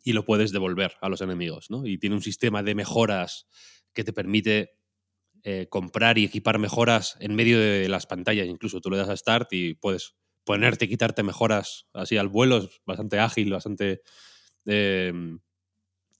y 0.03 0.13
lo 0.13 0.25
puedes 0.25 0.51
devolver 0.53 0.93
a 1.01 1.09
los 1.09 1.21
enemigos, 1.21 1.69
¿no? 1.69 1.85
Y 1.85 1.97
tiene 1.97 2.15
un 2.15 2.21
sistema 2.21 2.63
de 2.63 2.75
mejoras 2.75 3.47
que 3.93 4.05
te 4.05 4.13
permite 4.13 4.76
eh, 5.43 5.67
comprar 5.69 6.17
y 6.17 6.25
equipar 6.25 6.59
mejoras 6.59 7.17
en 7.19 7.35
medio 7.35 7.59
de 7.59 7.87
las 7.89 8.05
pantallas. 8.05 8.47
Incluso 8.47 8.81
tú 8.81 8.89
le 8.89 8.97
das 8.97 9.09
a 9.09 9.17
Start 9.17 9.51
y 9.53 9.75
puedes 9.75 10.15
ponerte 10.43 10.85
y 10.85 10.87
quitarte 10.87 11.23
mejoras 11.23 11.87
así 11.93 12.17
al 12.17 12.27
vuelo. 12.27 12.57
Es 12.57 12.69
bastante 12.85 13.19
ágil, 13.19 13.51
bastante 13.51 14.01
eh, 14.65 15.13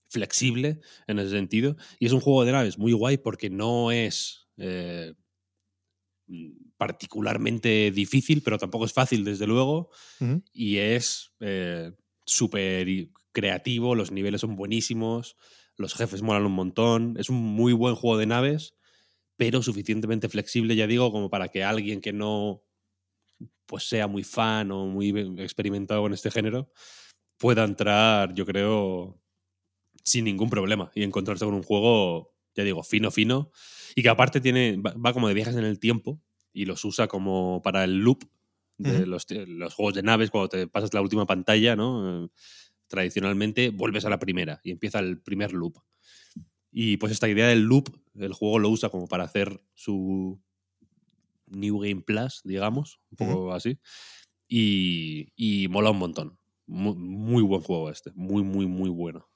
flexible 0.09 0.79
en 1.07 1.19
ese 1.19 1.31
sentido. 1.31 1.75
Y 1.99 2.05
es 2.05 2.11
un 2.11 2.21
juego 2.21 2.45
de 2.45 2.51
naves 2.51 2.77
muy 2.77 2.93
guay 2.93 3.17
porque 3.17 3.49
no 3.49 3.91
es 3.91 4.47
eh, 4.57 5.13
particularmente 6.77 7.91
difícil, 7.91 8.41
pero 8.43 8.57
tampoco 8.57 8.85
es 8.85 8.93
fácil, 8.93 9.23
desde 9.23 9.47
luego. 9.47 9.89
Y 10.53 10.77
es 10.77 11.33
eh, 11.39 11.91
súper 12.25 12.87
creativo, 13.31 13.95
los 13.95 14.11
niveles 14.11 14.41
son 14.41 14.55
buenísimos, 14.55 15.37
los 15.75 15.93
jefes 15.93 16.21
molan 16.21 16.45
un 16.45 16.53
montón. 16.53 17.15
Es 17.17 17.29
un 17.29 17.37
muy 17.37 17.73
buen 17.73 17.95
juego 17.95 18.17
de 18.17 18.25
naves, 18.25 18.75
pero 19.37 19.61
suficientemente 19.61 20.29
flexible, 20.29 20.75
ya 20.75 20.87
digo, 20.87 21.11
como 21.11 21.29
para 21.29 21.47
que 21.47 21.63
alguien 21.63 22.01
que 22.01 22.11
no 22.11 22.63
pues 23.67 23.87
sea 23.87 24.07
muy 24.07 24.23
fan 24.23 24.71
o 24.71 24.85
muy 24.87 25.09
experimentado 25.39 26.01
con 26.01 26.13
este 26.13 26.31
género 26.31 26.71
pueda 27.37 27.63
entrar, 27.63 28.33
yo 28.33 28.45
creo, 28.45 29.21
sin 30.03 30.25
ningún 30.25 30.49
problema 30.49 30.91
y 30.95 31.03
encontrarse 31.03 31.45
con 31.45 31.53
un 31.53 31.63
juego, 31.63 32.33
ya 32.55 32.63
digo, 32.63 32.81
fino, 32.81 33.11
fino, 33.11 33.51
y 33.95 34.01
que 34.01 34.09
aparte 34.09 34.41
tiene, 34.41 34.77
va, 34.77 35.13
como 35.13 35.27
de 35.27 35.33
viajes 35.33 35.55
en 35.55 35.65
el 35.65 35.79
tiempo 35.79 36.19
y 36.51 36.65
los 36.65 36.83
usa 36.83 37.07
como 37.07 37.61
para 37.61 37.83
el 37.83 37.99
loop 37.99 38.23
de 38.77 39.05
los, 39.07 39.25
los 39.29 39.73
juegos 39.73 39.95
de 39.95 40.03
naves, 40.03 40.29
cuando 40.29 40.49
te 40.49 40.67
pasas 40.67 40.93
la 40.93 41.01
última 41.01 41.25
pantalla, 41.25 41.75
¿no? 41.75 42.25
Eh, 42.25 42.29
tradicionalmente 42.87 43.69
vuelves 43.69 44.05
a 44.05 44.09
la 44.09 44.19
primera 44.19 44.61
y 44.63 44.71
empieza 44.71 44.99
el 44.99 45.19
primer 45.19 45.51
loop. 45.51 45.77
Y 46.71 46.97
pues 46.97 47.11
esta 47.11 47.29
idea 47.29 47.47
del 47.47 47.61
loop, 47.61 47.89
el 48.15 48.33
juego 48.33 48.59
lo 48.59 48.69
usa 48.69 48.89
como 48.89 49.07
para 49.07 49.23
hacer 49.23 49.61
su 49.73 50.41
New 51.47 51.79
Game 51.79 52.01
Plus, 52.01 52.41
digamos, 52.43 52.99
un 53.11 53.17
poco 53.17 53.53
así. 53.53 53.79
Y, 54.47 55.33
y 55.35 55.67
mola 55.67 55.91
un 55.91 55.99
montón. 55.99 56.39
Muy, 56.65 56.95
muy 56.95 57.43
buen 57.43 57.61
juego 57.61 57.89
este, 57.89 58.11
muy, 58.13 58.43
muy, 58.43 58.65
muy 58.65 58.89
bueno. 58.89 59.29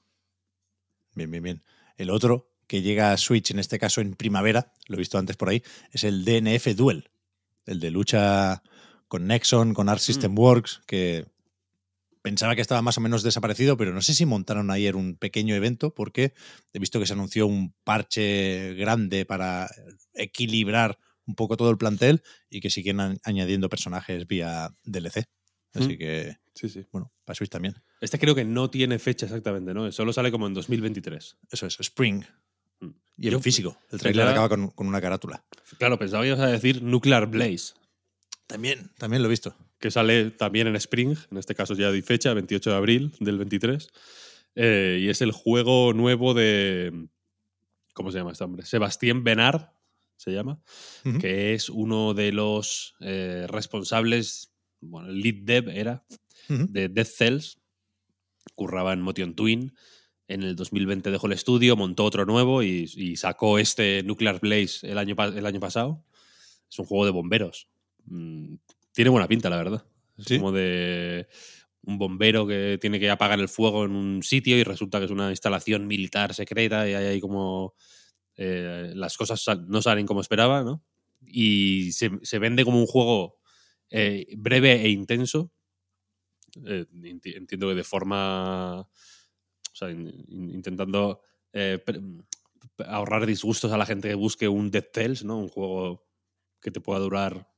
Bien, 1.14 1.30
bien, 1.30 1.42
bien. 1.42 1.64
El 1.96 2.10
otro 2.10 2.50
que 2.66 2.82
llega 2.82 3.12
a 3.12 3.16
Switch, 3.16 3.50
en 3.50 3.58
este 3.58 3.78
caso 3.78 4.00
en 4.00 4.14
primavera, 4.14 4.72
lo 4.86 4.96
he 4.96 4.98
visto 4.98 5.18
antes 5.18 5.36
por 5.36 5.48
ahí, 5.48 5.62
es 5.90 6.04
el 6.04 6.24
DNF 6.24 6.74
Duel, 6.74 7.10
el 7.66 7.80
de 7.80 7.90
lucha 7.90 8.62
con 9.08 9.26
Nexon, 9.26 9.74
con 9.74 9.88
Arc 9.88 10.00
System 10.00 10.38
Works, 10.38 10.80
que 10.86 11.26
pensaba 12.22 12.54
que 12.54 12.60
estaba 12.62 12.82
más 12.82 12.96
o 12.98 13.00
menos 13.00 13.22
desaparecido, 13.22 13.76
pero 13.76 13.92
no 13.92 14.00
sé 14.00 14.14
si 14.14 14.24
montaron 14.26 14.70
ayer 14.70 14.96
un 14.96 15.16
pequeño 15.16 15.54
evento, 15.54 15.92
porque 15.94 16.32
he 16.72 16.78
visto 16.78 16.98
que 17.00 17.06
se 17.06 17.12
anunció 17.12 17.46
un 17.46 17.74
parche 17.84 18.74
grande 18.74 19.24
para 19.26 19.68
equilibrar 20.14 20.98
un 21.26 21.34
poco 21.34 21.56
todo 21.56 21.70
el 21.70 21.78
plantel 21.78 22.22
y 22.50 22.60
que 22.60 22.70
siguen 22.70 22.98
añadiendo 23.24 23.68
personajes 23.68 24.26
vía 24.26 24.74
DLC. 24.84 25.24
Así 25.74 25.94
Mm. 25.94 25.98
que, 25.98 26.36
Sí, 26.54 26.68
sí. 26.68 26.84
bueno, 26.92 27.12
para 27.24 27.34
Switch 27.34 27.50
también. 27.50 27.74
Este 28.00 28.18
creo 28.18 28.34
que 28.34 28.44
no 28.44 28.68
tiene 28.70 28.98
fecha 28.98 29.26
exactamente, 29.26 29.72
¿no? 29.72 29.90
Solo 29.92 30.12
sale 30.12 30.30
como 30.30 30.46
en 30.46 30.54
2023. 30.54 31.38
Eso 31.50 31.66
es, 31.66 31.80
Spring. 31.80 32.24
Mm. 32.80 32.88
Y 33.16 33.26
el 33.28 33.32
Yo 33.32 33.40
físico. 33.40 33.78
El 33.90 33.98
trailer 34.00 34.28
acaba 34.28 34.48
con, 34.48 34.68
con 34.70 34.86
una 34.86 35.00
carátula. 35.00 35.44
Claro, 35.78 35.98
pensaba 35.98 36.22
que 36.24 36.28
ibas 36.28 36.40
a 36.40 36.48
decir 36.48 36.82
Nuclear 36.82 37.26
Blaze, 37.26 37.74
También, 38.46 38.90
también 38.98 39.22
lo 39.22 39.28
he 39.28 39.30
visto. 39.30 39.56
Que 39.82 39.90
sale 39.90 40.30
también 40.30 40.68
en 40.68 40.76
Spring, 40.76 41.16
en 41.30 41.38
este 41.38 41.56
caso 41.56 41.74
ya 41.74 41.90
di 41.90 42.02
fecha, 42.02 42.32
28 42.32 42.70
de 42.70 42.76
abril 42.76 43.12
del 43.18 43.36
23. 43.36 43.90
Eh, 44.54 45.00
y 45.02 45.08
es 45.08 45.20
el 45.20 45.32
juego 45.32 45.92
nuevo 45.92 46.34
de. 46.34 47.08
¿Cómo 47.92 48.12
se 48.12 48.18
llama 48.18 48.30
este 48.30 48.44
hombre? 48.44 48.64
Sebastián 48.64 49.24
Benard, 49.24 49.70
se 50.16 50.30
llama, 50.30 50.62
que 51.20 51.52
es 51.52 51.68
uno 51.68 52.14
de 52.14 52.30
los 52.32 52.94
eh, 53.00 53.46
responsables, 53.48 54.54
bueno, 54.80 55.08
el 55.08 55.20
lead 55.20 55.42
dev 55.42 55.68
era, 55.68 56.04
de 56.48 56.88
Death 56.88 57.08
Cells, 57.08 57.58
curraba 58.54 58.92
en 58.92 59.02
Motion 59.02 59.34
Twin. 59.34 59.74
En 60.28 60.44
el 60.44 60.54
2020 60.54 61.10
dejó 61.10 61.26
el 61.26 61.32
estudio, 61.32 61.76
montó 61.76 62.04
otro 62.04 62.24
nuevo 62.24 62.62
y, 62.62 62.88
y 62.96 63.16
sacó 63.16 63.58
este 63.58 64.02
Nuclear 64.04 64.38
Blaze 64.40 64.88
el 64.90 64.96
año, 64.96 65.16
el 65.18 65.44
año 65.44 65.60
pasado. 65.60 66.04
Es 66.70 66.78
un 66.78 66.86
juego 66.86 67.04
de 67.04 67.10
bomberos. 67.10 67.68
Mm, 68.06 68.54
tiene 68.92 69.10
buena 69.10 69.28
pinta, 69.28 69.50
la 69.50 69.56
verdad. 69.56 69.84
Es 70.18 70.26
¿Sí? 70.26 70.36
como 70.38 70.52
de 70.52 71.26
un 71.82 71.98
bombero 71.98 72.46
que 72.46 72.78
tiene 72.80 73.00
que 73.00 73.10
apagar 73.10 73.40
el 73.40 73.48
fuego 73.48 73.84
en 73.84 73.92
un 73.92 74.22
sitio 74.22 74.56
y 74.56 74.62
resulta 74.64 74.98
que 74.98 75.06
es 75.06 75.10
una 75.10 75.30
instalación 75.30 75.86
militar 75.86 76.32
secreta 76.34 76.88
y 76.88 76.94
hay 76.94 77.06
ahí 77.06 77.20
como 77.20 77.74
eh, 78.36 78.92
las 78.94 79.16
cosas 79.16 79.44
no 79.66 79.82
salen 79.82 80.06
como 80.06 80.20
esperaba, 80.20 80.62
¿no? 80.62 80.84
Y 81.26 81.92
se, 81.92 82.10
se 82.22 82.38
vende 82.38 82.64
como 82.64 82.78
un 82.78 82.86
juego 82.86 83.38
eh, 83.90 84.26
breve 84.36 84.82
e 84.82 84.90
intenso. 84.90 85.50
Eh, 86.66 86.86
enti- 86.92 87.36
entiendo 87.36 87.68
que 87.68 87.74
de 87.74 87.84
forma. 87.84 88.80
O 88.80 88.88
sea, 89.74 89.90
in- 89.90 90.12
in- 90.28 90.50
intentando 90.50 91.22
ahorrar 92.86 93.26
disgustos 93.26 93.72
a 93.72 93.78
la 93.78 93.86
gente 93.86 94.08
que 94.08 94.14
busque 94.14 94.48
un 94.48 94.70
Dead 94.70 94.84
Cells, 94.92 95.24
¿no? 95.24 95.38
Un 95.38 95.48
juego 95.48 96.06
que 96.60 96.70
te 96.70 96.80
pueda 96.80 97.00
durar 97.00 97.48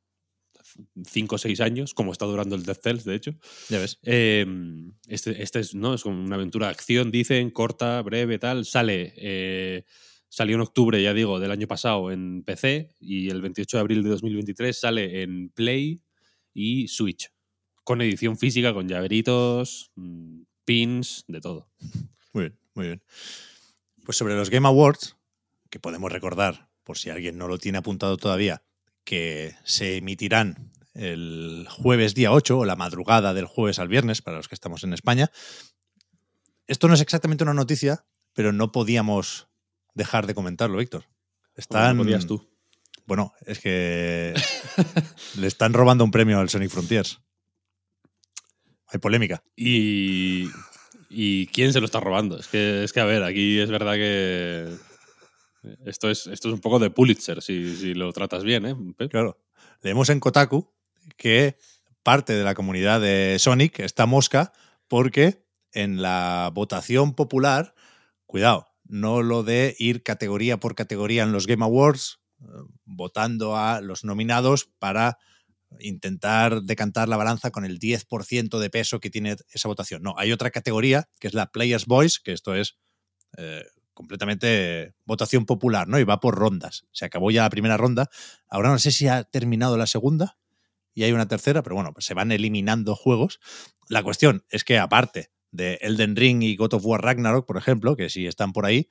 5 1.04 1.34
o 1.34 1.38
6 1.38 1.60
años, 1.60 1.94
como 1.94 2.12
está 2.12 2.24
durando 2.26 2.56
el 2.56 2.64
Dead 2.64 2.78
Cells, 2.80 3.04
de 3.04 3.14
hecho. 3.14 3.34
Ya 3.68 3.78
ves. 3.78 3.98
Eh, 4.02 4.46
este, 5.08 5.42
este 5.42 5.60
es, 5.60 5.74
¿no? 5.74 5.94
es 5.94 6.02
como 6.02 6.22
una 6.22 6.36
aventura 6.36 6.66
de 6.66 6.72
acción, 6.72 7.10
dicen, 7.10 7.50
corta, 7.50 8.00
breve, 8.02 8.38
tal. 8.38 8.64
Sale, 8.64 9.14
eh, 9.16 9.84
salió 10.28 10.56
en 10.56 10.62
octubre, 10.62 11.02
ya 11.02 11.14
digo, 11.14 11.38
del 11.38 11.50
año 11.50 11.66
pasado 11.66 12.10
en 12.10 12.42
PC 12.42 12.94
y 13.00 13.30
el 13.30 13.40
28 13.40 13.76
de 13.76 13.80
abril 13.80 14.02
de 14.02 14.10
2023 14.10 14.78
sale 14.78 15.22
en 15.22 15.50
Play 15.50 16.02
y 16.52 16.88
Switch. 16.88 17.30
Con 17.84 18.00
edición 18.00 18.38
física, 18.38 18.72
con 18.72 18.88
llaveritos, 18.88 19.92
mm, 19.94 20.42
pins, 20.64 21.24
de 21.28 21.40
todo. 21.40 21.68
Muy 22.32 22.44
bien, 22.44 22.58
muy 22.74 22.86
bien. 22.86 23.02
Pues 24.04 24.18
sobre 24.18 24.34
los 24.34 24.50
Game 24.50 24.66
Awards, 24.66 25.16
que 25.70 25.78
podemos 25.78 26.10
recordar, 26.10 26.68
por 26.82 26.98
si 26.98 27.10
alguien 27.10 27.38
no 27.38 27.48
lo 27.48 27.58
tiene 27.58 27.78
apuntado 27.78 28.16
todavía, 28.16 28.62
que 29.04 29.54
se 29.64 29.96
emitirán 29.96 30.70
el 30.94 31.66
jueves 31.68 32.14
día 32.14 32.32
8 32.32 32.58
o 32.58 32.64
la 32.64 32.76
madrugada 32.76 33.34
del 33.34 33.46
jueves 33.46 33.78
al 33.78 33.88
viernes 33.88 34.22
para 34.22 34.36
los 34.36 34.48
que 34.48 34.54
estamos 34.54 34.84
en 34.84 34.92
España. 34.92 35.30
Esto 36.66 36.88
no 36.88 36.94
es 36.94 37.00
exactamente 37.00 37.44
una 37.44 37.54
noticia, 37.54 38.06
pero 38.32 38.52
no 38.52 38.72
podíamos 38.72 39.48
dejar 39.94 40.26
de 40.26 40.34
comentarlo, 40.34 40.78
Víctor. 40.78 41.04
Están, 41.56 41.96
¿Cómo 41.96 42.04
podías 42.04 42.26
tú? 42.26 42.48
Bueno, 43.06 43.32
es 43.44 43.58
que 43.60 44.34
le 45.36 45.46
están 45.46 45.72
robando 45.72 46.04
un 46.04 46.10
premio 46.10 46.38
al 46.40 46.48
Sonic 46.48 46.70
Frontiers. 46.70 47.20
Hay 48.86 48.98
polémica. 48.98 49.42
Y, 49.56 50.48
¿Y 51.10 51.46
quién 51.48 51.72
se 51.72 51.80
lo 51.80 51.86
está 51.86 52.00
robando? 52.00 52.38
Es 52.38 52.48
que, 52.48 52.84
es 52.84 52.92
que, 52.92 53.00
a 53.00 53.04
ver, 53.04 53.22
aquí 53.22 53.58
es 53.58 53.70
verdad 53.70 53.94
que 53.94 54.74
esto 55.84 56.10
es, 56.10 56.26
esto 56.26 56.48
es 56.48 56.54
un 56.54 56.60
poco 56.60 56.78
de 56.78 56.90
Pulitzer, 56.90 57.42
si, 57.42 57.94
lo 57.94 58.12
tratas 58.12 58.44
bien, 58.44 58.66
¿eh? 58.66 58.76
Claro. 59.10 59.38
Leemos 59.82 60.08
en 60.08 60.20
Kotaku 60.20 60.72
que 61.16 61.56
parte 62.02 62.34
de 62.34 62.44
la 62.44 62.54
comunidad 62.54 63.00
de 63.00 63.36
Sonic 63.38 63.80
está 63.80 64.06
mosca 64.06 64.52
porque 64.88 65.44
en 65.72 66.02
la 66.02 66.50
votación 66.54 67.14
popular, 67.14 67.74
cuidado, 68.26 68.66
no 68.84 69.22
lo 69.22 69.42
de 69.42 69.74
ir 69.78 70.02
categoría 70.02 70.58
por 70.58 70.74
categoría 70.74 71.22
en 71.22 71.32
los 71.32 71.46
Game 71.46 71.64
Awards, 71.64 72.20
eh, 72.40 72.44
votando 72.84 73.56
a 73.56 73.80
los 73.80 74.04
nominados 74.04 74.66
para 74.78 75.18
intentar 75.80 76.62
decantar 76.62 77.08
la 77.08 77.16
balanza 77.16 77.50
con 77.50 77.64
el 77.64 77.78
10% 77.78 78.58
de 78.58 78.70
peso 78.70 79.00
que 79.00 79.10
tiene 79.10 79.36
esa 79.52 79.68
votación. 79.68 80.02
No, 80.02 80.14
hay 80.16 80.32
otra 80.32 80.50
categoría 80.50 81.08
que 81.18 81.26
es 81.26 81.34
la 81.34 81.50
Players 81.50 81.86
Voice, 81.86 82.18
que 82.22 82.32
esto 82.32 82.54
es 82.54 82.76
eh, 83.36 83.64
completamente 83.94 84.94
votación 85.04 85.46
popular, 85.46 85.88
¿no? 85.88 85.98
Y 85.98 86.04
va 86.04 86.20
por 86.20 86.34
rondas. 86.34 86.84
Se 86.92 87.04
acabó 87.04 87.30
ya 87.30 87.42
la 87.42 87.50
primera 87.50 87.76
ronda. 87.76 88.10
Ahora 88.48 88.70
no 88.70 88.78
sé 88.78 88.90
si 88.90 89.08
ha 89.08 89.24
terminado 89.24 89.78
la 89.78 89.86
segunda 89.86 90.36
y 90.94 91.04
hay 91.04 91.12
una 91.12 91.26
tercera, 91.26 91.62
pero 91.62 91.76
bueno, 91.76 91.92
pues 91.92 92.04
se 92.04 92.14
van 92.14 92.32
eliminando 92.32 92.94
juegos. 92.94 93.40
La 93.88 94.02
cuestión 94.02 94.44
es 94.50 94.64
que 94.64 94.78
aparte 94.78 95.30
de 95.50 95.78
Elden 95.80 96.16
Ring 96.16 96.42
y 96.42 96.56
God 96.56 96.74
of 96.74 96.84
War 96.84 97.02
Ragnarok, 97.02 97.46
por 97.46 97.56
ejemplo, 97.56 97.96
que 97.96 98.10
sí 98.10 98.26
están 98.26 98.52
por 98.52 98.66
ahí, 98.66 98.88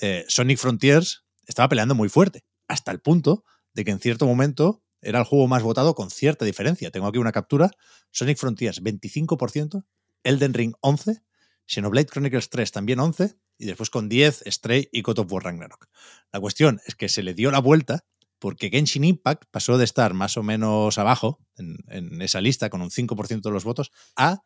eh, 0.00 0.24
Sonic 0.28 0.58
Frontiers 0.58 1.24
estaba 1.46 1.68
peleando 1.68 1.94
muy 1.94 2.08
fuerte, 2.08 2.44
hasta 2.68 2.92
el 2.92 3.00
punto 3.00 3.44
de 3.74 3.84
que 3.84 3.90
en 3.90 3.98
cierto 3.98 4.26
momento 4.26 4.82
era 5.00 5.18
el 5.18 5.24
juego 5.24 5.48
más 5.48 5.62
votado 5.62 5.94
con 5.94 6.10
cierta 6.10 6.44
diferencia. 6.44 6.90
Tengo 6.90 7.08
aquí 7.08 7.18
una 7.18 7.32
captura. 7.32 7.70
Sonic 8.10 8.38
Frontiers 8.38 8.82
25%, 8.82 9.84
Elden 10.22 10.54
Ring 10.54 10.74
11%, 10.80 11.22
Xenoblade 11.66 12.06
Chronicles 12.06 12.50
3 12.50 12.70
también 12.72 12.98
11%, 12.98 13.36
y 13.58 13.66
después 13.66 13.90
con 13.90 14.08
10 14.08 14.44
Stray 14.46 14.88
y 14.92 15.02
God 15.02 15.20
of 15.20 15.32
War 15.32 15.44
Ragnarok. 15.44 15.88
La 16.32 16.40
cuestión 16.40 16.80
es 16.86 16.94
que 16.94 17.08
se 17.08 17.22
le 17.22 17.34
dio 17.34 17.50
la 17.50 17.60
vuelta 17.60 18.04
porque 18.38 18.70
Genshin 18.70 19.04
Impact 19.04 19.44
pasó 19.50 19.78
de 19.78 19.84
estar 19.84 20.14
más 20.14 20.36
o 20.36 20.42
menos 20.42 20.98
abajo 20.98 21.38
en, 21.56 21.76
en 21.88 22.20
esa 22.22 22.40
lista 22.40 22.70
con 22.70 22.82
un 22.82 22.90
5% 22.90 23.40
de 23.40 23.50
los 23.50 23.64
votos 23.64 23.92
a 24.16 24.42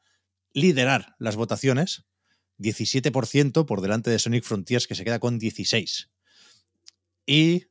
liderar 0.52 1.14
las 1.18 1.36
votaciones, 1.36 2.04
17% 2.58 3.66
por 3.66 3.80
delante 3.80 4.10
de 4.10 4.18
Sonic 4.18 4.44
Frontiers 4.44 4.86
que 4.86 4.94
se 4.94 5.04
queda 5.04 5.18
con 5.18 5.38
16. 5.38 6.10
Y, 7.26 7.66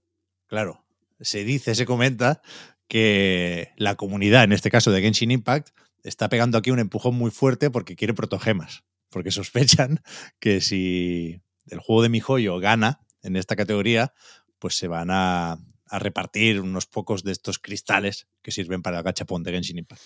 claro, 0.48 0.86
se 1.20 1.44
dice, 1.44 1.76
se 1.76 1.86
comenta 1.86 2.42
que 2.88 3.72
la 3.78 3.96
comunidad, 3.96 4.44
en 4.44 4.52
este 4.52 4.70
caso 4.70 4.92
de 4.92 5.02
Genshin 5.02 5.32
Impact, 5.32 5.70
está 6.04 6.30
pegando 6.30 6.58
aquí 6.58 6.72
un 6.72 6.80
empujón 6.80 7.16
muy 7.16 7.32
fuerte 7.32 7.72
porque 7.72 7.96
quiere 7.96 8.14
protogemas. 8.14 8.84
Porque 9.16 9.32
sospechan 9.32 10.02
que 10.42 10.60
si 10.60 11.40
el 11.68 11.80
juego 11.80 12.02
de 12.04 12.10
mi 12.10 12.20
joyo 12.20 12.60
gana 12.60 13.00
en 13.24 13.38
esta 13.38 13.56
categoría, 13.56 14.14
pues 14.60 14.76
se 14.76 14.90
van 14.90 15.08
a, 15.10 15.54
a 15.54 16.00
repartir 16.00 16.60
unos 16.60 16.86
pocos 16.86 17.24
de 17.24 17.32
estos 17.32 17.58
cristales 17.58 18.28
que 18.42 18.52
sirven 18.52 18.82
para 18.82 18.98
el 18.98 19.04
gachapón 19.06 19.42
de 19.44 19.54
Genshin 19.54 19.78
Impact. 19.78 20.02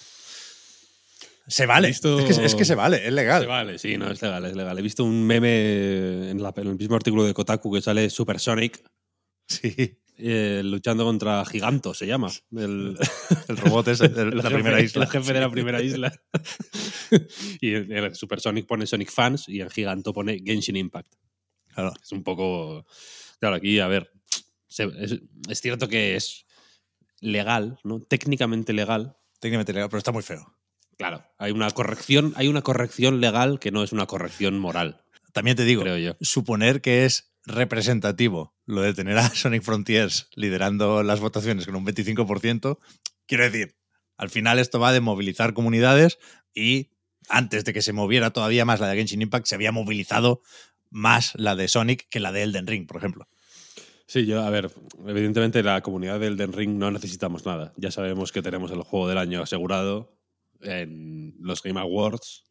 Se 1.47 1.65
vale. 1.65 1.87
Visto- 1.87 2.19
Es, 2.19 2.37
que, 2.37 2.45
es 2.45 2.53
que 2.53 2.65
se 2.65 2.75
vale, 2.75 3.07
es 3.07 3.11
legal. 3.11 3.41
Se 3.41 3.47
vale, 3.47 3.79
sí, 3.79 3.97
no, 3.97 4.11
es 4.11 4.21
legal, 4.21 4.45
es 4.45 4.55
legal. 4.55 4.77
He 4.77 4.81
visto 4.83 5.03
un 5.03 5.25
meme 5.25 6.29
en, 6.29 6.43
la- 6.43 6.53
en 6.55 6.67
el 6.67 6.75
mismo 6.77 6.95
artículo 6.95 7.23
de 7.23 7.33
Kotaku 7.33 7.73
que 7.73 7.81
sale 7.81 8.11
Super 8.11 8.39
Sonic 8.39 8.83
Sí. 9.47 9.98
Eh, 10.19 10.61
luchando 10.63 11.05
contra 11.05 11.43
Giganto, 11.45 11.93
se 11.93 12.05
llama. 12.07 12.29
El, 12.55 12.97
El 13.47 13.57
robot 13.57 13.87
es 13.87 14.01
el 14.01 14.13
la 14.37 14.43
jefe- 14.43 14.53
primera 14.53 14.81
isla. 14.81 15.03
El 15.05 15.09
jefe 15.09 15.33
de 15.33 15.39
la 15.39 15.49
primera 15.49 15.81
isla. 15.81 16.13
y 17.61 17.73
en 17.75 17.91
el 17.91 18.15
Super 18.15 18.39
Sonic 18.39 18.65
pone 18.65 18.85
Sonic 18.85 19.11
Fans 19.11 19.47
y 19.49 19.61
en 19.61 19.69
Giganto 19.69 20.13
pone 20.13 20.39
Genshin 20.45 20.75
Impact. 20.75 21.13
Claro. 21.73 21.93
Es 22.01 22.11
un 22.11 22.23
poco. 22.23 22.85
Claro, 23.39 23.55
aquí, 23.55 23.79
a 23.79 23.87
ver. 23.87 24.11
se- 24.67 24.91
es, 24.99 25.19
es 25.49 25.61
cierto 25.61 25.87
que 25.87 26.15
es 26.15 26.45
legal, 27.21 27.79
¿no? 27.83 27.99
Técnicamente 27.99 28.73
legal. 28.73 29.17
Técnicamente 29.39 29.73
legal, 29.73 29.89
pero 29.89 29.97
está 29.99 30.11
muy 30.11 30.23
feo. 30.23 30.55
Claro, 30.97 31.23
hay 31.37 31.51
una 31.51 31.69
corrección, 31.71 32.33
hay 32.35 32.49
una 32.49 32.61
corrección 32.61 33.21
legal 33.21 33.59
que 33.59 33.71
no 33.71 33.83
es 33.83 33.93
una 33.93 34.05
corrección 34.05 34.59
moral, 34.59 35.01
También 35.31 35.55
te 35.55 35.63
digo, 35.63 35.81
creo 35.83 35.97
yo. 35.97 36.17
suponer 36.19 36.81
que 36.81 37.05
es 37.05 37.28
representativo 37.45 38.55
lo 38.65 38.81
de 38.81 38.93
tener 38.93 39.17
a 39.17 39.29
Sonic 39.35 39.63
Frontiers 39.63 40.29
liderando 40.35 41.03
las 41.03 41.19
votaciones 41.19 41.65
con 41.65 41.75
un 41.75 41.85
25%, 41.85 42.79
quiero 43.25 43.43
decir, 43.43 43.75
al 44.17 44.29
final 44.29 44.59
esto 44.59 44.79
va 44.79 44.91
de 44.91 45.01
movilizar 45.01 45.53
comunidades 45.53 46.19
y 46.53 46.89
antes 47.29 47.63
de 47.63 47.73
que 47.73 47.81
se 47.81 47.93
moviera 47.93 48.31
todavía 48.31 48.65
más 48.65 48.79
la 48.79 48.87
de 48.87 48.97
Genshin 48.97 49.21
Impact, 49.21 49.45
se 49.45 49.55
había 49.55 49.71
movilizado 49.71 50.41
más 50.89 51.33
la 51.35 51.55
de 51.55 51.67
Sonic 51.67 52.07
que 52.09 52.19
la 52.19 52.31
de 52.31 52.43
Elden 52.43 52.67
Ring, 52.67 52.87
por 52.87 52.97
ejemplo. 52.97 53.27
Sí, 54.07 54.25
yo, 54.25 54.41
a 54.41 54.49
ver, 54.49 54.71
evidentemente 55.05 55.61
la 55.61 55.81
comunidad 55.81 56.19
del 56.19 56.35
Den 56.35 56.51
Ring 56.51 56.79
no 56.79 56.89
necesitamos 56.89 57.45
nada. 57.45 57.73
Ya 57.77 57.91
sabemos 57.91 58.31
que 58.31 58.41
tenemos 58.41 58.71
el 58.71 58.81
juego 58.81 59.07
del 59.07 59.19
año 59.19 59.43
asegurado 59.43 60.17
en 60.61 61.35
los 61.39 61.61
Game 61.61 61.79
Awards 61.79 62.45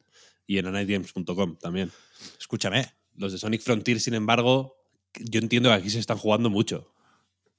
y 0.46 0.58
en 0.58 0.66
anightgames.com 0.66 1.56
también. 1.56 1.90
Escúchame, 2.38 2.86
Los 3.16 3.32
de 3.32 3.38
Sonic 3.38 3.62
Frontier, 3.62 3.98
sin 3.98 4.14
embargo, 4.14 4.77
yo 5.14 5.40
entiendo 5.40 5.68
que 5.70 5.74
aquí 5.76 5.90
se 5.90 5.98
están 5.98 6.18
jugando 6.18 6.50
mucho. 6.50 6.92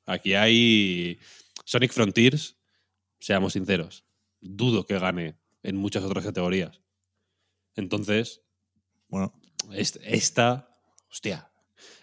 Aquí 0.06 0.34
hay 0.34 1.20
Sonic 1.66 1.92
Frontiers, 1.92 2.58
seamos 3.20 3.54
sinceros, 3.54 4.06
dudo 4.42 4.86
que 4.86 4.98
gane 4.98 5.38
en 5.64 5.76
muchas 5.78 6.04
otras 6.04 6.26
categorías. 6.26 6.82
Entonces, 7.76 8.42
bueno, 9.08 9.34
est- 9.74 9.98
esta, 10.04 10.76
hostia, 11.12 11.52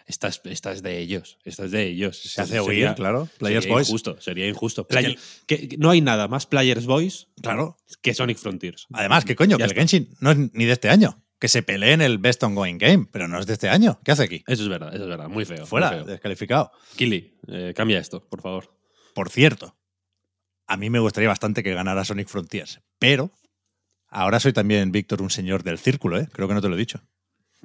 esta 0.07 0.29
es, 0.29 0.41
esta 0.45 0.73
es 0.73 0.83
de 0.83 0.99
ellos, 0.99 1.39
esta 1.45 1.65
es 1.65 1.71
de 1.73 1.87
ellos. 1.89 2.17
se 2.19 2.41
hace 2.41 2.61
oír, 2.61 2.93
claro, 2.95 3.29
Players 3.39 3.65
sería 3.65 3.75
Voice. 3.77 3.91
injusto, 3.91 4.21
sería 4.21 4.47
injusto. 4.49 4.87
Que 4.87 5.17
que- 5.47 5.77
no 5.79 5.91
hay 5.91 6.01
nada 6.01 6.29
más 6.29 6.47
Players 6.47 6.87
Voice 6.87 7.27
Claro. 7.43 7.77
que 8.03 8.15
Sonic 8.15 8.39
Frontiers. 8.39 8.87
Además, 8.93 9.25
¿qué 9.25 9.35
coño? 9.35 9.59
Ya 9.59 9.67
que 9.67 9.73
el. 9.73 9.79
Genshin 9.79 10.15
no 10.21 10.31
es 10.31 10.39
ni 10.55 10.65
de 10.65 10.73
este 10.73 10.89
año. 10.89 11.23
Que 11.39 11.49
se 11.49 11.63
pelee 11.63 11.93
en 11.93 12.01
el 12.01 12.19
Best 12.19 12.43
Ongoing 12.43 12.79
Game, 12.79 13.07
pero 13.13 13.29
no 13.29 13.39
es 13.39 13.47
de 13.47 13.53
este 13.53 13.69
año. 13.69 14.01
¿Qué 14.05 14.13
hace 14.13 14.23
aquí? 14.25 14.43
Eso 14.47 14.63
es 14.63 14.69
verdad, 14.69 14.95
eso 14.95 15.03
es 15.05 15.09
verdad, 15.09 15.29
muy 15.29 15.45
feo. 15.45 15.59
muy 15.59 15.67
Fuera, 15.67 15.91
feo. 15.91 16.05
descalificado. 16.05 16.73
Kili, 16.97 17.39
eh, 17.49 17.73
cambia 17.77 17.99
esto, 17.99 18.27
por 18.27 18.41
favor. 18.41 18.75
Por 19.15 19.29
cierto, 19.29 19.77
a 20.67 20.77
mí 20.77 20.89
me 20.91 20.99
gustaría 20.99 21.29
bastante 21.29 21.63
que 21.63 21.75
ganara 21.75 22.05
Sonic 22.05 22.29
Frontiers, 22.29 22.81
pero 22.99 23.31
ahora 24.09 24.41
soy 24.41 24.53
también, 24.55 24.93
Víctor, 24.93 25.21
un 25.21 25.31
señor 25.31 25.63
del 25.63 25.79
círculo, 25.79 26.19
¿eh? 26.19 26.29
Creo 26.33 26.49
que 26.49 26.55
no 26.55 26.63
te 26.63 26.69
lo 26.69 26.75
he 26.75 26.79
dicho. 26.79 27.03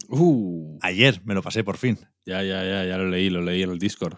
Uh, 0.09 0.77
Ayer 0.81 1.21
me 1.23 1.33
lo 1.33 1.41
pasé 1.41 1.63
por 1.63 1.77
fin. 1.77 1.97
ya, 2.25 2.43
ya, 2.43 2.63
ya, 2.65 2.83
ya 2.85 2.97
lo 2.97 3.07
leí, 3.09 3.29
lo 3.29 3.41
leí 3.41 3.63
en 3.63 3.69
el 3.71 3.79
Discord. 3.79 4.17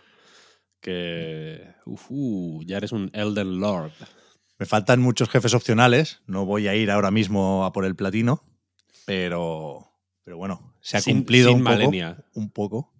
Que. 0.82 1.76
uf, 1.86 2.06
uh, 2.10 2.62
ya 2.66 2.78
eres 2.78 2.92
un 2.92 3.10
Elden 3.14 3.60
Lord. 3.60 3.92
Me 4.60 4.66
faltan 4.66 5.00
muchos 5.02 5.30
jefes 5.30 5.54
opcionales. 5.54 6.22
No 6.28 6.46
voy 6.46 6.68
a 6.68 6.76
ir 6.76 6.92
ahora 6.92 7.12
mismo 7.12 7.66
a 7.66 7.72
por 7.74 7.86
el 7.86 7.96
platino, 7.96 8.44
pero, 9.06 9.88
pero 10.24 10.38
bueno, 10.38 10.76
se 10.82 10.98
ha 10.98 11.02
Sin- 11.02 11.18
cumplido 11.18 11.50
sin 11.50 11.58
un 11.58 11.64
poco. 11.64 11.76
Malenia. 11.76 12.26
Un 12.34 12.50
poco. 12.52 12.94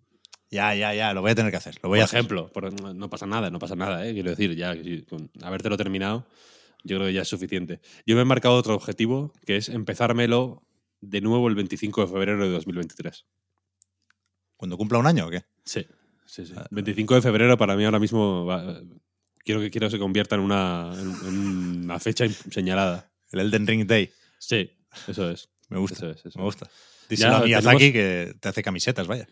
Ya, 0.52 0.76
ya, 0.76 0.94
ya, 0.94 1.14
lo 1.14 1.22
voy 1.22 1.32
a 1.32 1.36
tener 1.36 1.50
que 1.52 1.58
hacer. 1.58 1.76
Lo 1.82 1.90
voy 1.90 1.98
Por 1.98 2.02
a 2.02 2.06
hacer. 2.06 2.20
ejemplo, 2.20 2.52
por- 2.52 2.72
no- 2.96 3.10
pasa 3.10 3.26
nada, 3.26 3.50
no 3.50 3.58
pasa 3.60 3.76
nada, 3.76 4.08
¿eh? 4.08 4.14
quiero 4.14 4.30
decir, 4.30 4.56
ya 4.56 4.76
con 5.10 5.32
habértelo 5.42 5.78
terminado, 5.78 6.28
yo 6.84 6.98
creo 6.98 7.08
que 7.08 7.14
ya 7.14 7.24
es 7.24 7.28
suficiente. 7.28 7.82
Yo 8.06 8.16
me 8.16 8.22
he 8.22 8.26
marcado 8.26 8.56
otro 8.56 8.76
objetivo, 8.76 9.34
que 9.46 9.58
es 9.58 9.70
empezármelo 9.70 10.62
de 11.02 11.22
nuevo 11.22 11.48
el 11.48 11.56
25 11.56 12.02
de 12.02 12.08
febrero 12.08 12.44
de 12.46 12.52
2023. 12.52 13.26
¿Cuando 14.58 14.78
cumpla 14.78 15.00
un 15.00 15.08
año 15.08 15.28
o 15.28 15.30
qué? 15.30 15.44
Sí, 15.66 15.86
sí, 16.26 16.46
sí. 16.46 16.54
25 16.72 17.16
de 17.16 17.22
febrero 17.22 17.58
para 17.58 17.76
mí 17.76 17.84
ahora 17.86 18.00
mismo 18.00 18.46
va- 18.46 18.80
quiero 19.44 19.60
que 19.60 19.70
quiero 19.72 19.88
que 19.88 19.92
se 19.92 20.00
convierta 20.00 20.36
en 20.36 20.42
una, 20.42 20.92
en- 20.94 21.28
en 21.28 21.84
una 21.86 22.00
fecha 22.00 22.26
señalada. 22.52 23.12
El 23.32 23.40
Elden 23.40 23.66
Ring 23.68 23.88
Day. 23.88 24.12
Sí, 24.38 24.70
eso 25.08 25.30
es. 25.32 25.50
Me 25.70 25.78
gusta. 25.80 25.96
Eso 25.98 26.10
es, 26.12 26.26
eso 26.26 26.40
Me 26.40 26.46
gusta. 26.46 26.70
Díselo 27.10 27.36
a 27.36 27.40
Ya, 27.40 27.46
Miyazaki 27.46 27.78
tenemos- 27.78 27.94
que 27.94 28.34
te 28.40 28.50
hace 28.50 28.64
camisetas, 28.64 29.08
vaya. 29.08 29.28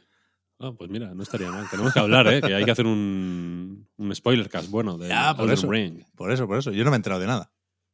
Ah, 0.60 0.72
pues 0.78 0.89
mira, 0.91 1.13
no 1.15 1.24
estaría 1.24 1.50
mal. 1.52 1.67
Tenemos 1.70 1.91
que 1.94 2.00
hablar, 2.00 2.28
¿eh? 2.28 2.41
que 2.41 2.54
hay 2.54 2.63
que 2.65 2.72
hacer 2.72 2.86
un, 2.86 3.88
un 3.98 4.15
spoiler 4.15 4.48
cast 4.50 4.70
bueno 4.70 4.98
de 4.98 5.08
Ya, 5.10 5.36
por 5.36 5.46
Elden 5.46 5.58
eso. 5.58 5.72
Ring. 5.72 6.04
Por 6.15 6.32
eso, 6.32 6.46
por 6.48 6.58
eso. 6.60 6.72
Yo 6.72 6.84
no 6.84 6.91
me 6.91 6.96
he 6.96 6.98
enterado 6.98 7.20
de 7.22 7.28
nada. 7.28 7.52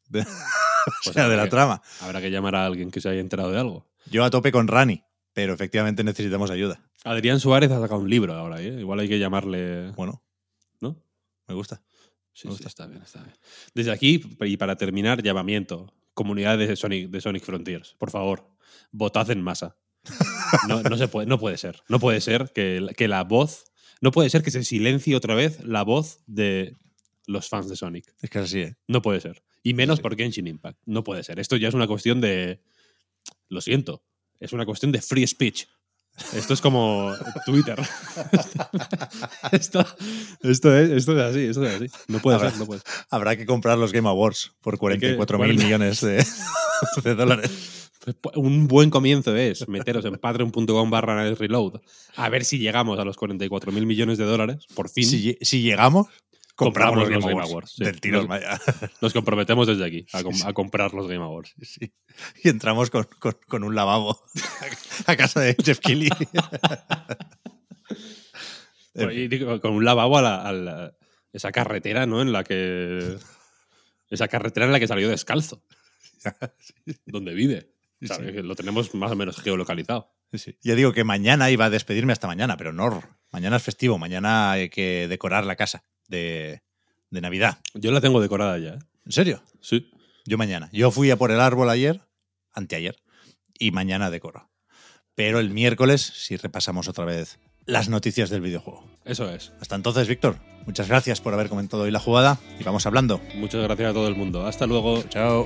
De, 0.10 0.22
o 0.22 0.26
Pues 1.04 1.14
sea, 1.14 1.30
de 1.30 1.38
la 1.38 1.46
que- 1.46 1.50
trama. 1.50 1.82
Habrá 2.02 2.20
que 2.22 2.30
llamar 2.30 2.56
a 2.56 2.66
alguien 2.66 2.92
que 2.92 3.00
se 3.02 3.08
haya 3.10 3.22
enterado 3.22 3.52
de 3.52 3.60
algo. 3.60 3.88
Yo 4.10 4.24
a 4.26 4.30
tope 4.30 4.52
con 4.52 4.68
Rani, 4.68 5.02
pero 5.34 5.54
efectivamente 5.54 6.04
necesitamos 6.04 6.52
ayuda. 6.52 6.82
Adrián 7.06 7.40
Suárez 7.40 7.72
ha 7.72 7.80
sacado 7.80 8.02
un 8.02 8.10
libro 8.10 8.34
ahora, 8.34 8.62
¿eh? 8.62 8.80
Igual 8.80 9.00
hay 9.00 9.08
que 9.08 9.20
llamarle. 9.20 9.92
Bueno, 9.92 10.22
¿No? 10.82 11.02
me 11.48 11.56
gusta. 11.56 11.82
Sí, 12.34 12.48
Me 12.48 12.54
sí, 12.54 12.58
gusta. 12.58 12.68
está 12.68 12.86
bien, 12.88 13.02
está 13.02 13.22
bien. 13.24 13.34
Desde 13.74 13.92
aquí, 13.92 14.22
y 14.42 14.58
para 14.58 14.76
terminar, 14.76 15.24
llamamiento. 15.24 15.94
Comunidad 16.18 16.58
de 16.58 16.76
Sonic, 16.76 17.12
de 17.12 17.22
Sonic 17.22 17.44
Frontiers. 17.44 17.94
Por 18.00 18.10
favor, 18.10 18.50
votad 18.92 19.30
en 19.30 19.44
masa. 19.44 19.78
No, 20.68 20.82
no 20.82 20.98
se 20.98 21.08
puede, 21.08 21.28
no 21.28 21.38
puede 21.38 21.58
ser. 21.60 21.82
No 21.90 22.00
puede 22.00 22.22
ser 22.22 22.52
que, 22.56 22.82
la- 22.82 22.94
que 22.94 23.08
la 23.08 23.24
voz. 23.24 23.66
No 24.02 24.10
puede 24.12 24.32
ser 24.32 24.42
que 24.42 24.50
se 24.50 24.64
silencie 24.64 25.16
otra 25.16 25.36
vez 25.36 25.64
la 25.64 25.84
voz 25.84 26.24
de 26.26 26.76
los 27.28 27.48
fans 27.50 27.70
de 27.70 27.76
Sonic. 27.76 28.16
Es 28.20 28.32
que 28.32 28.40
es 28.40 28.46
así, 28.46 28.60
¿eh? 28.62 28.76
No 28.88 29.04
puede 29.04 29.22
ser. 29.22 29.44
Y 29.62 29.76
menos 29.76 30.00
por 30.00 30.16
Genshin 30.18 30.48
Impact. 30.48 30.80
No 30.88 31.04
puede 31.04 31.24
ser. 31.24 31.40
Esto 31.40 31.56
ya 31.56 31.68
es 31.68 31.76
una 31.76 31.86
cuestión 31.88 32.20
de. 32.20 32.62
Lo 33.48 33.62
siento. 33.62 34.04
Es 34.40 34.54
una 34.54 34.66
cuestión 34.66 34.92
de 34.92 35.02
free 35.04 35.28
speech. 35.28 35.66
Esto 36.34 36.54
es 36.54 36.62
como 36.62 37.14
Twitter. 37.46 37.80
esto, 39.52 39.86
esto, 40.42 40.78
es, 40.78 40.90
esto 40.90 41.18
es 41.18 41.24
así, 41.24 41.40
esto 41.46 41.66
es 41.66 41.76
así. 41.76 41.86
No 42.08 42.20
puede 42.20 42.38
Habrá- 42.38 42.50
ser, 42.52 42.60
no 42.60 42.66
puede. 42.66 42.82
Habrá 43.10 43.36
que 43.36 43.46
comprar 43.46 43.78
los 43.78 43.92
Game 43.92 44.10
Awards 44.10 44.54
por 44.62 44.78
44 44.78 45.38
mil 45.40 45.58
millones 45.58 46.02
de, 46.02 46.26
de 47.04 47.16
dólares. 47.16 47.92
Un 48.36 48.68
buen 48.68 48.90
comienzo 48.90 49.36
es 49.36 49.68
meteros 49.68 50.06
en 50.06 50.16
patreon.com 50.16 50.90
barra 50.90 51.30
reload 51.36 51.82
a 52.16 52.30
ver 52.30 52.46
si 52.46 52.58
llegamos 52.58 52.98
a 53.00 53.04
los 53.04 53.18
44 53.18 53.72
mil 53.74 53.86
millones 53.86 54.18
de 54.18 54.24
dólares, 54.24 54.66
por 54.74 54.90
fin. 54.90 55.06
Si 55.06 55.62
llegamos, 55.62 56.08
compramos, 56.58 57.04
Compramos 57.04 57.10
los 57.10 57.10
Game 57.24 57.32
Awards. 57.32 57.50
Awards, 57.52 57.72
sí. 57.78 57.84
Del 57.86 58.02
tirón, 58.02 58.20
Nos- 58.22 58.28
vaya. 58.28 58.60
Nos 59.02 59.14
comprometemos 59.14 59.68
desde 59.68 59.86
aquí 59.86 60.06
a, 60.12 60.24
com- 60.24 60.34
Sí, 60.34 60.42
sí. 60.42 60.48
a 60.48 60.54
comprar 60.54 60.94
los 60.94 61.08
Game 61.08 61.24
Awards. 61.24 61.54
Y 62.44 62.50
entramos 62.50 62.90
con, 62.90 63.08
con- 63.20 63.38
con 63.48 63.64
un 63.64 63.76
lavabo 63.76 64.20
a 65.06 65.16
casa 65.16 65.40
de 65.40 65.56
Jeff 65.64 65.80
Keighley. 65.80 66.10
En 68.94 69.10
fin. 69.10 69.20
Y 69.20 69.28
digo, 69.28 69.60
Con 69.62 69.74
un 69.74 69.86
lavabo 69.86 70.18
a, 70.18 70.22
la, 70.22 70.42
a 70.42 70.52
la- 70.52 70.94
esa 71.32 71.52
carretera, 71.52 72.06
¿no? 72.08 72.22
En 72.22 72.32
la 72.32 72.44
que. 72.44 73.18
Esa 74.10 74.28
carretera 74.28 74.66
en 74.66 74.72
la 74.72 74.80
que 74.80 74.88
salió 74.88 75.08
descalzo. 75.10 75.64
Donde 77.06 77.34
vive. 77.34 77.74
Lo 78.44 78.56
tenemos 78.56 78.94
más 78.96 79.12
o 79.12 79.16
menos 79.16 79.40
geolocalizado. 79.42 80.12
Sí. 80.34 80.58
Ya 80.64 80.76
digo 80.76 80.94
que 80.94 81.04
mañana 81.04 81.52
iba 81.52 81.66
a 81.66 81.70
despedirme 81.70 82.14
hasta 82.14 82.28
mañana, 82.28 82.58
pero 82.58 82.74
no. 82.74 83.04
Mañana 83.32 83.58
es 83.58 83.64
festivo, 83.64 83.98
mañana 83.98 84.52
hay 84.52 84.70
que 84.70 85.08
decorar 85.08 85.46
la 85.46 85.56
casa 85.56 85.84
de, 86.08 86.62
de 87.10 87.22
Navidad. 87.22 87.60
Yo 87.74 87.92
la 87.92 88.02
tengo 88.02 88.22
decorada 88.22 88.58
ya. 88.58 88.76
¿eh? 88.76 88.80
¿En 89.06 89.12
serio? 89.12 89.42
Sí. 89.62 89.90
Yo 90.26 90.38
mañana. 90.38 90.70
Yo 90.74 90.92
fui 90.92 91.10
a 91.12 91.18
por 91.18 91.32
el 91.32 91.40
árbol 91.40 91.70
ayer, 91.70 92.02
anteayer, 92.54 92.98
y 93.58 93.72
mañana 93.72 94.10
decoro. 94.10 94.50
Pero 95.16 95.40
el 95.40 95.50
miércoles 95.50 96.02
sí 96.02 96.38
repasamos 96.38 96.88
otra 96.88 97.06
vez 97.06 97.40
las 97.66 97.90
noticias 97.90 98.30
del 98.30 98.42
videojuego. 98.42 98.84
Eso 99.06 99.30
es. 99.30 99.52
Hasta 99.62 99.76
entonces, 99.76 100.08
Víctor, 100.08 100.38
muchas 100.66 100.88
gracias 100.88 101.22
por 101.22 101.34
haber 101.34 101.50
comentado 101.50 101.84
hoy 101.84 101.92
la 101.92 102.00
jugada 102.00 102.40
y 102.60 102.64
vamos 102.64 102.86
hablando. 102.86 103.22
Muchas 103.36 103.64
gracias 103.64 103.92
a 103.92 103.94
todo 103.94 104.08
el 104.08 104.16
mundo. 104.16 104.46
Hasta 104.46 104.66
luego. 104.66 105.04
Chao. 105.04 105.46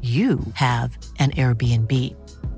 you 0.00 0.40
have 0.54 0.96
an 1.18 1.32
Airbnb. 1.32 2.14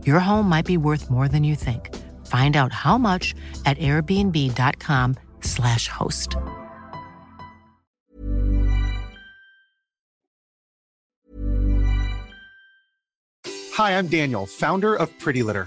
Your 0.06 0.20
home 0.20 0.48
might 0.48 0.64
be 0.64 0.76
worth 0.76 1.10
more 1.10 1.26
than 1.26 1.42
you 1.42 1.56
think. 1.56 1.92
Find 2.26 2.56
out 2.56 2.72
how 2.72 2.96
much 2.98 3.34
at 3.66 3.76
airbnb.com/slash 3.78 5.88
host. 5.88 6.36
Hi, 13.74 13.98
I'm 13.98 14.06
Daniel, 14.06 14.46
founder 14.46 14.94
of 14.94 15.10
Pretty 15.18 15.42
Litter. 15.42 15.66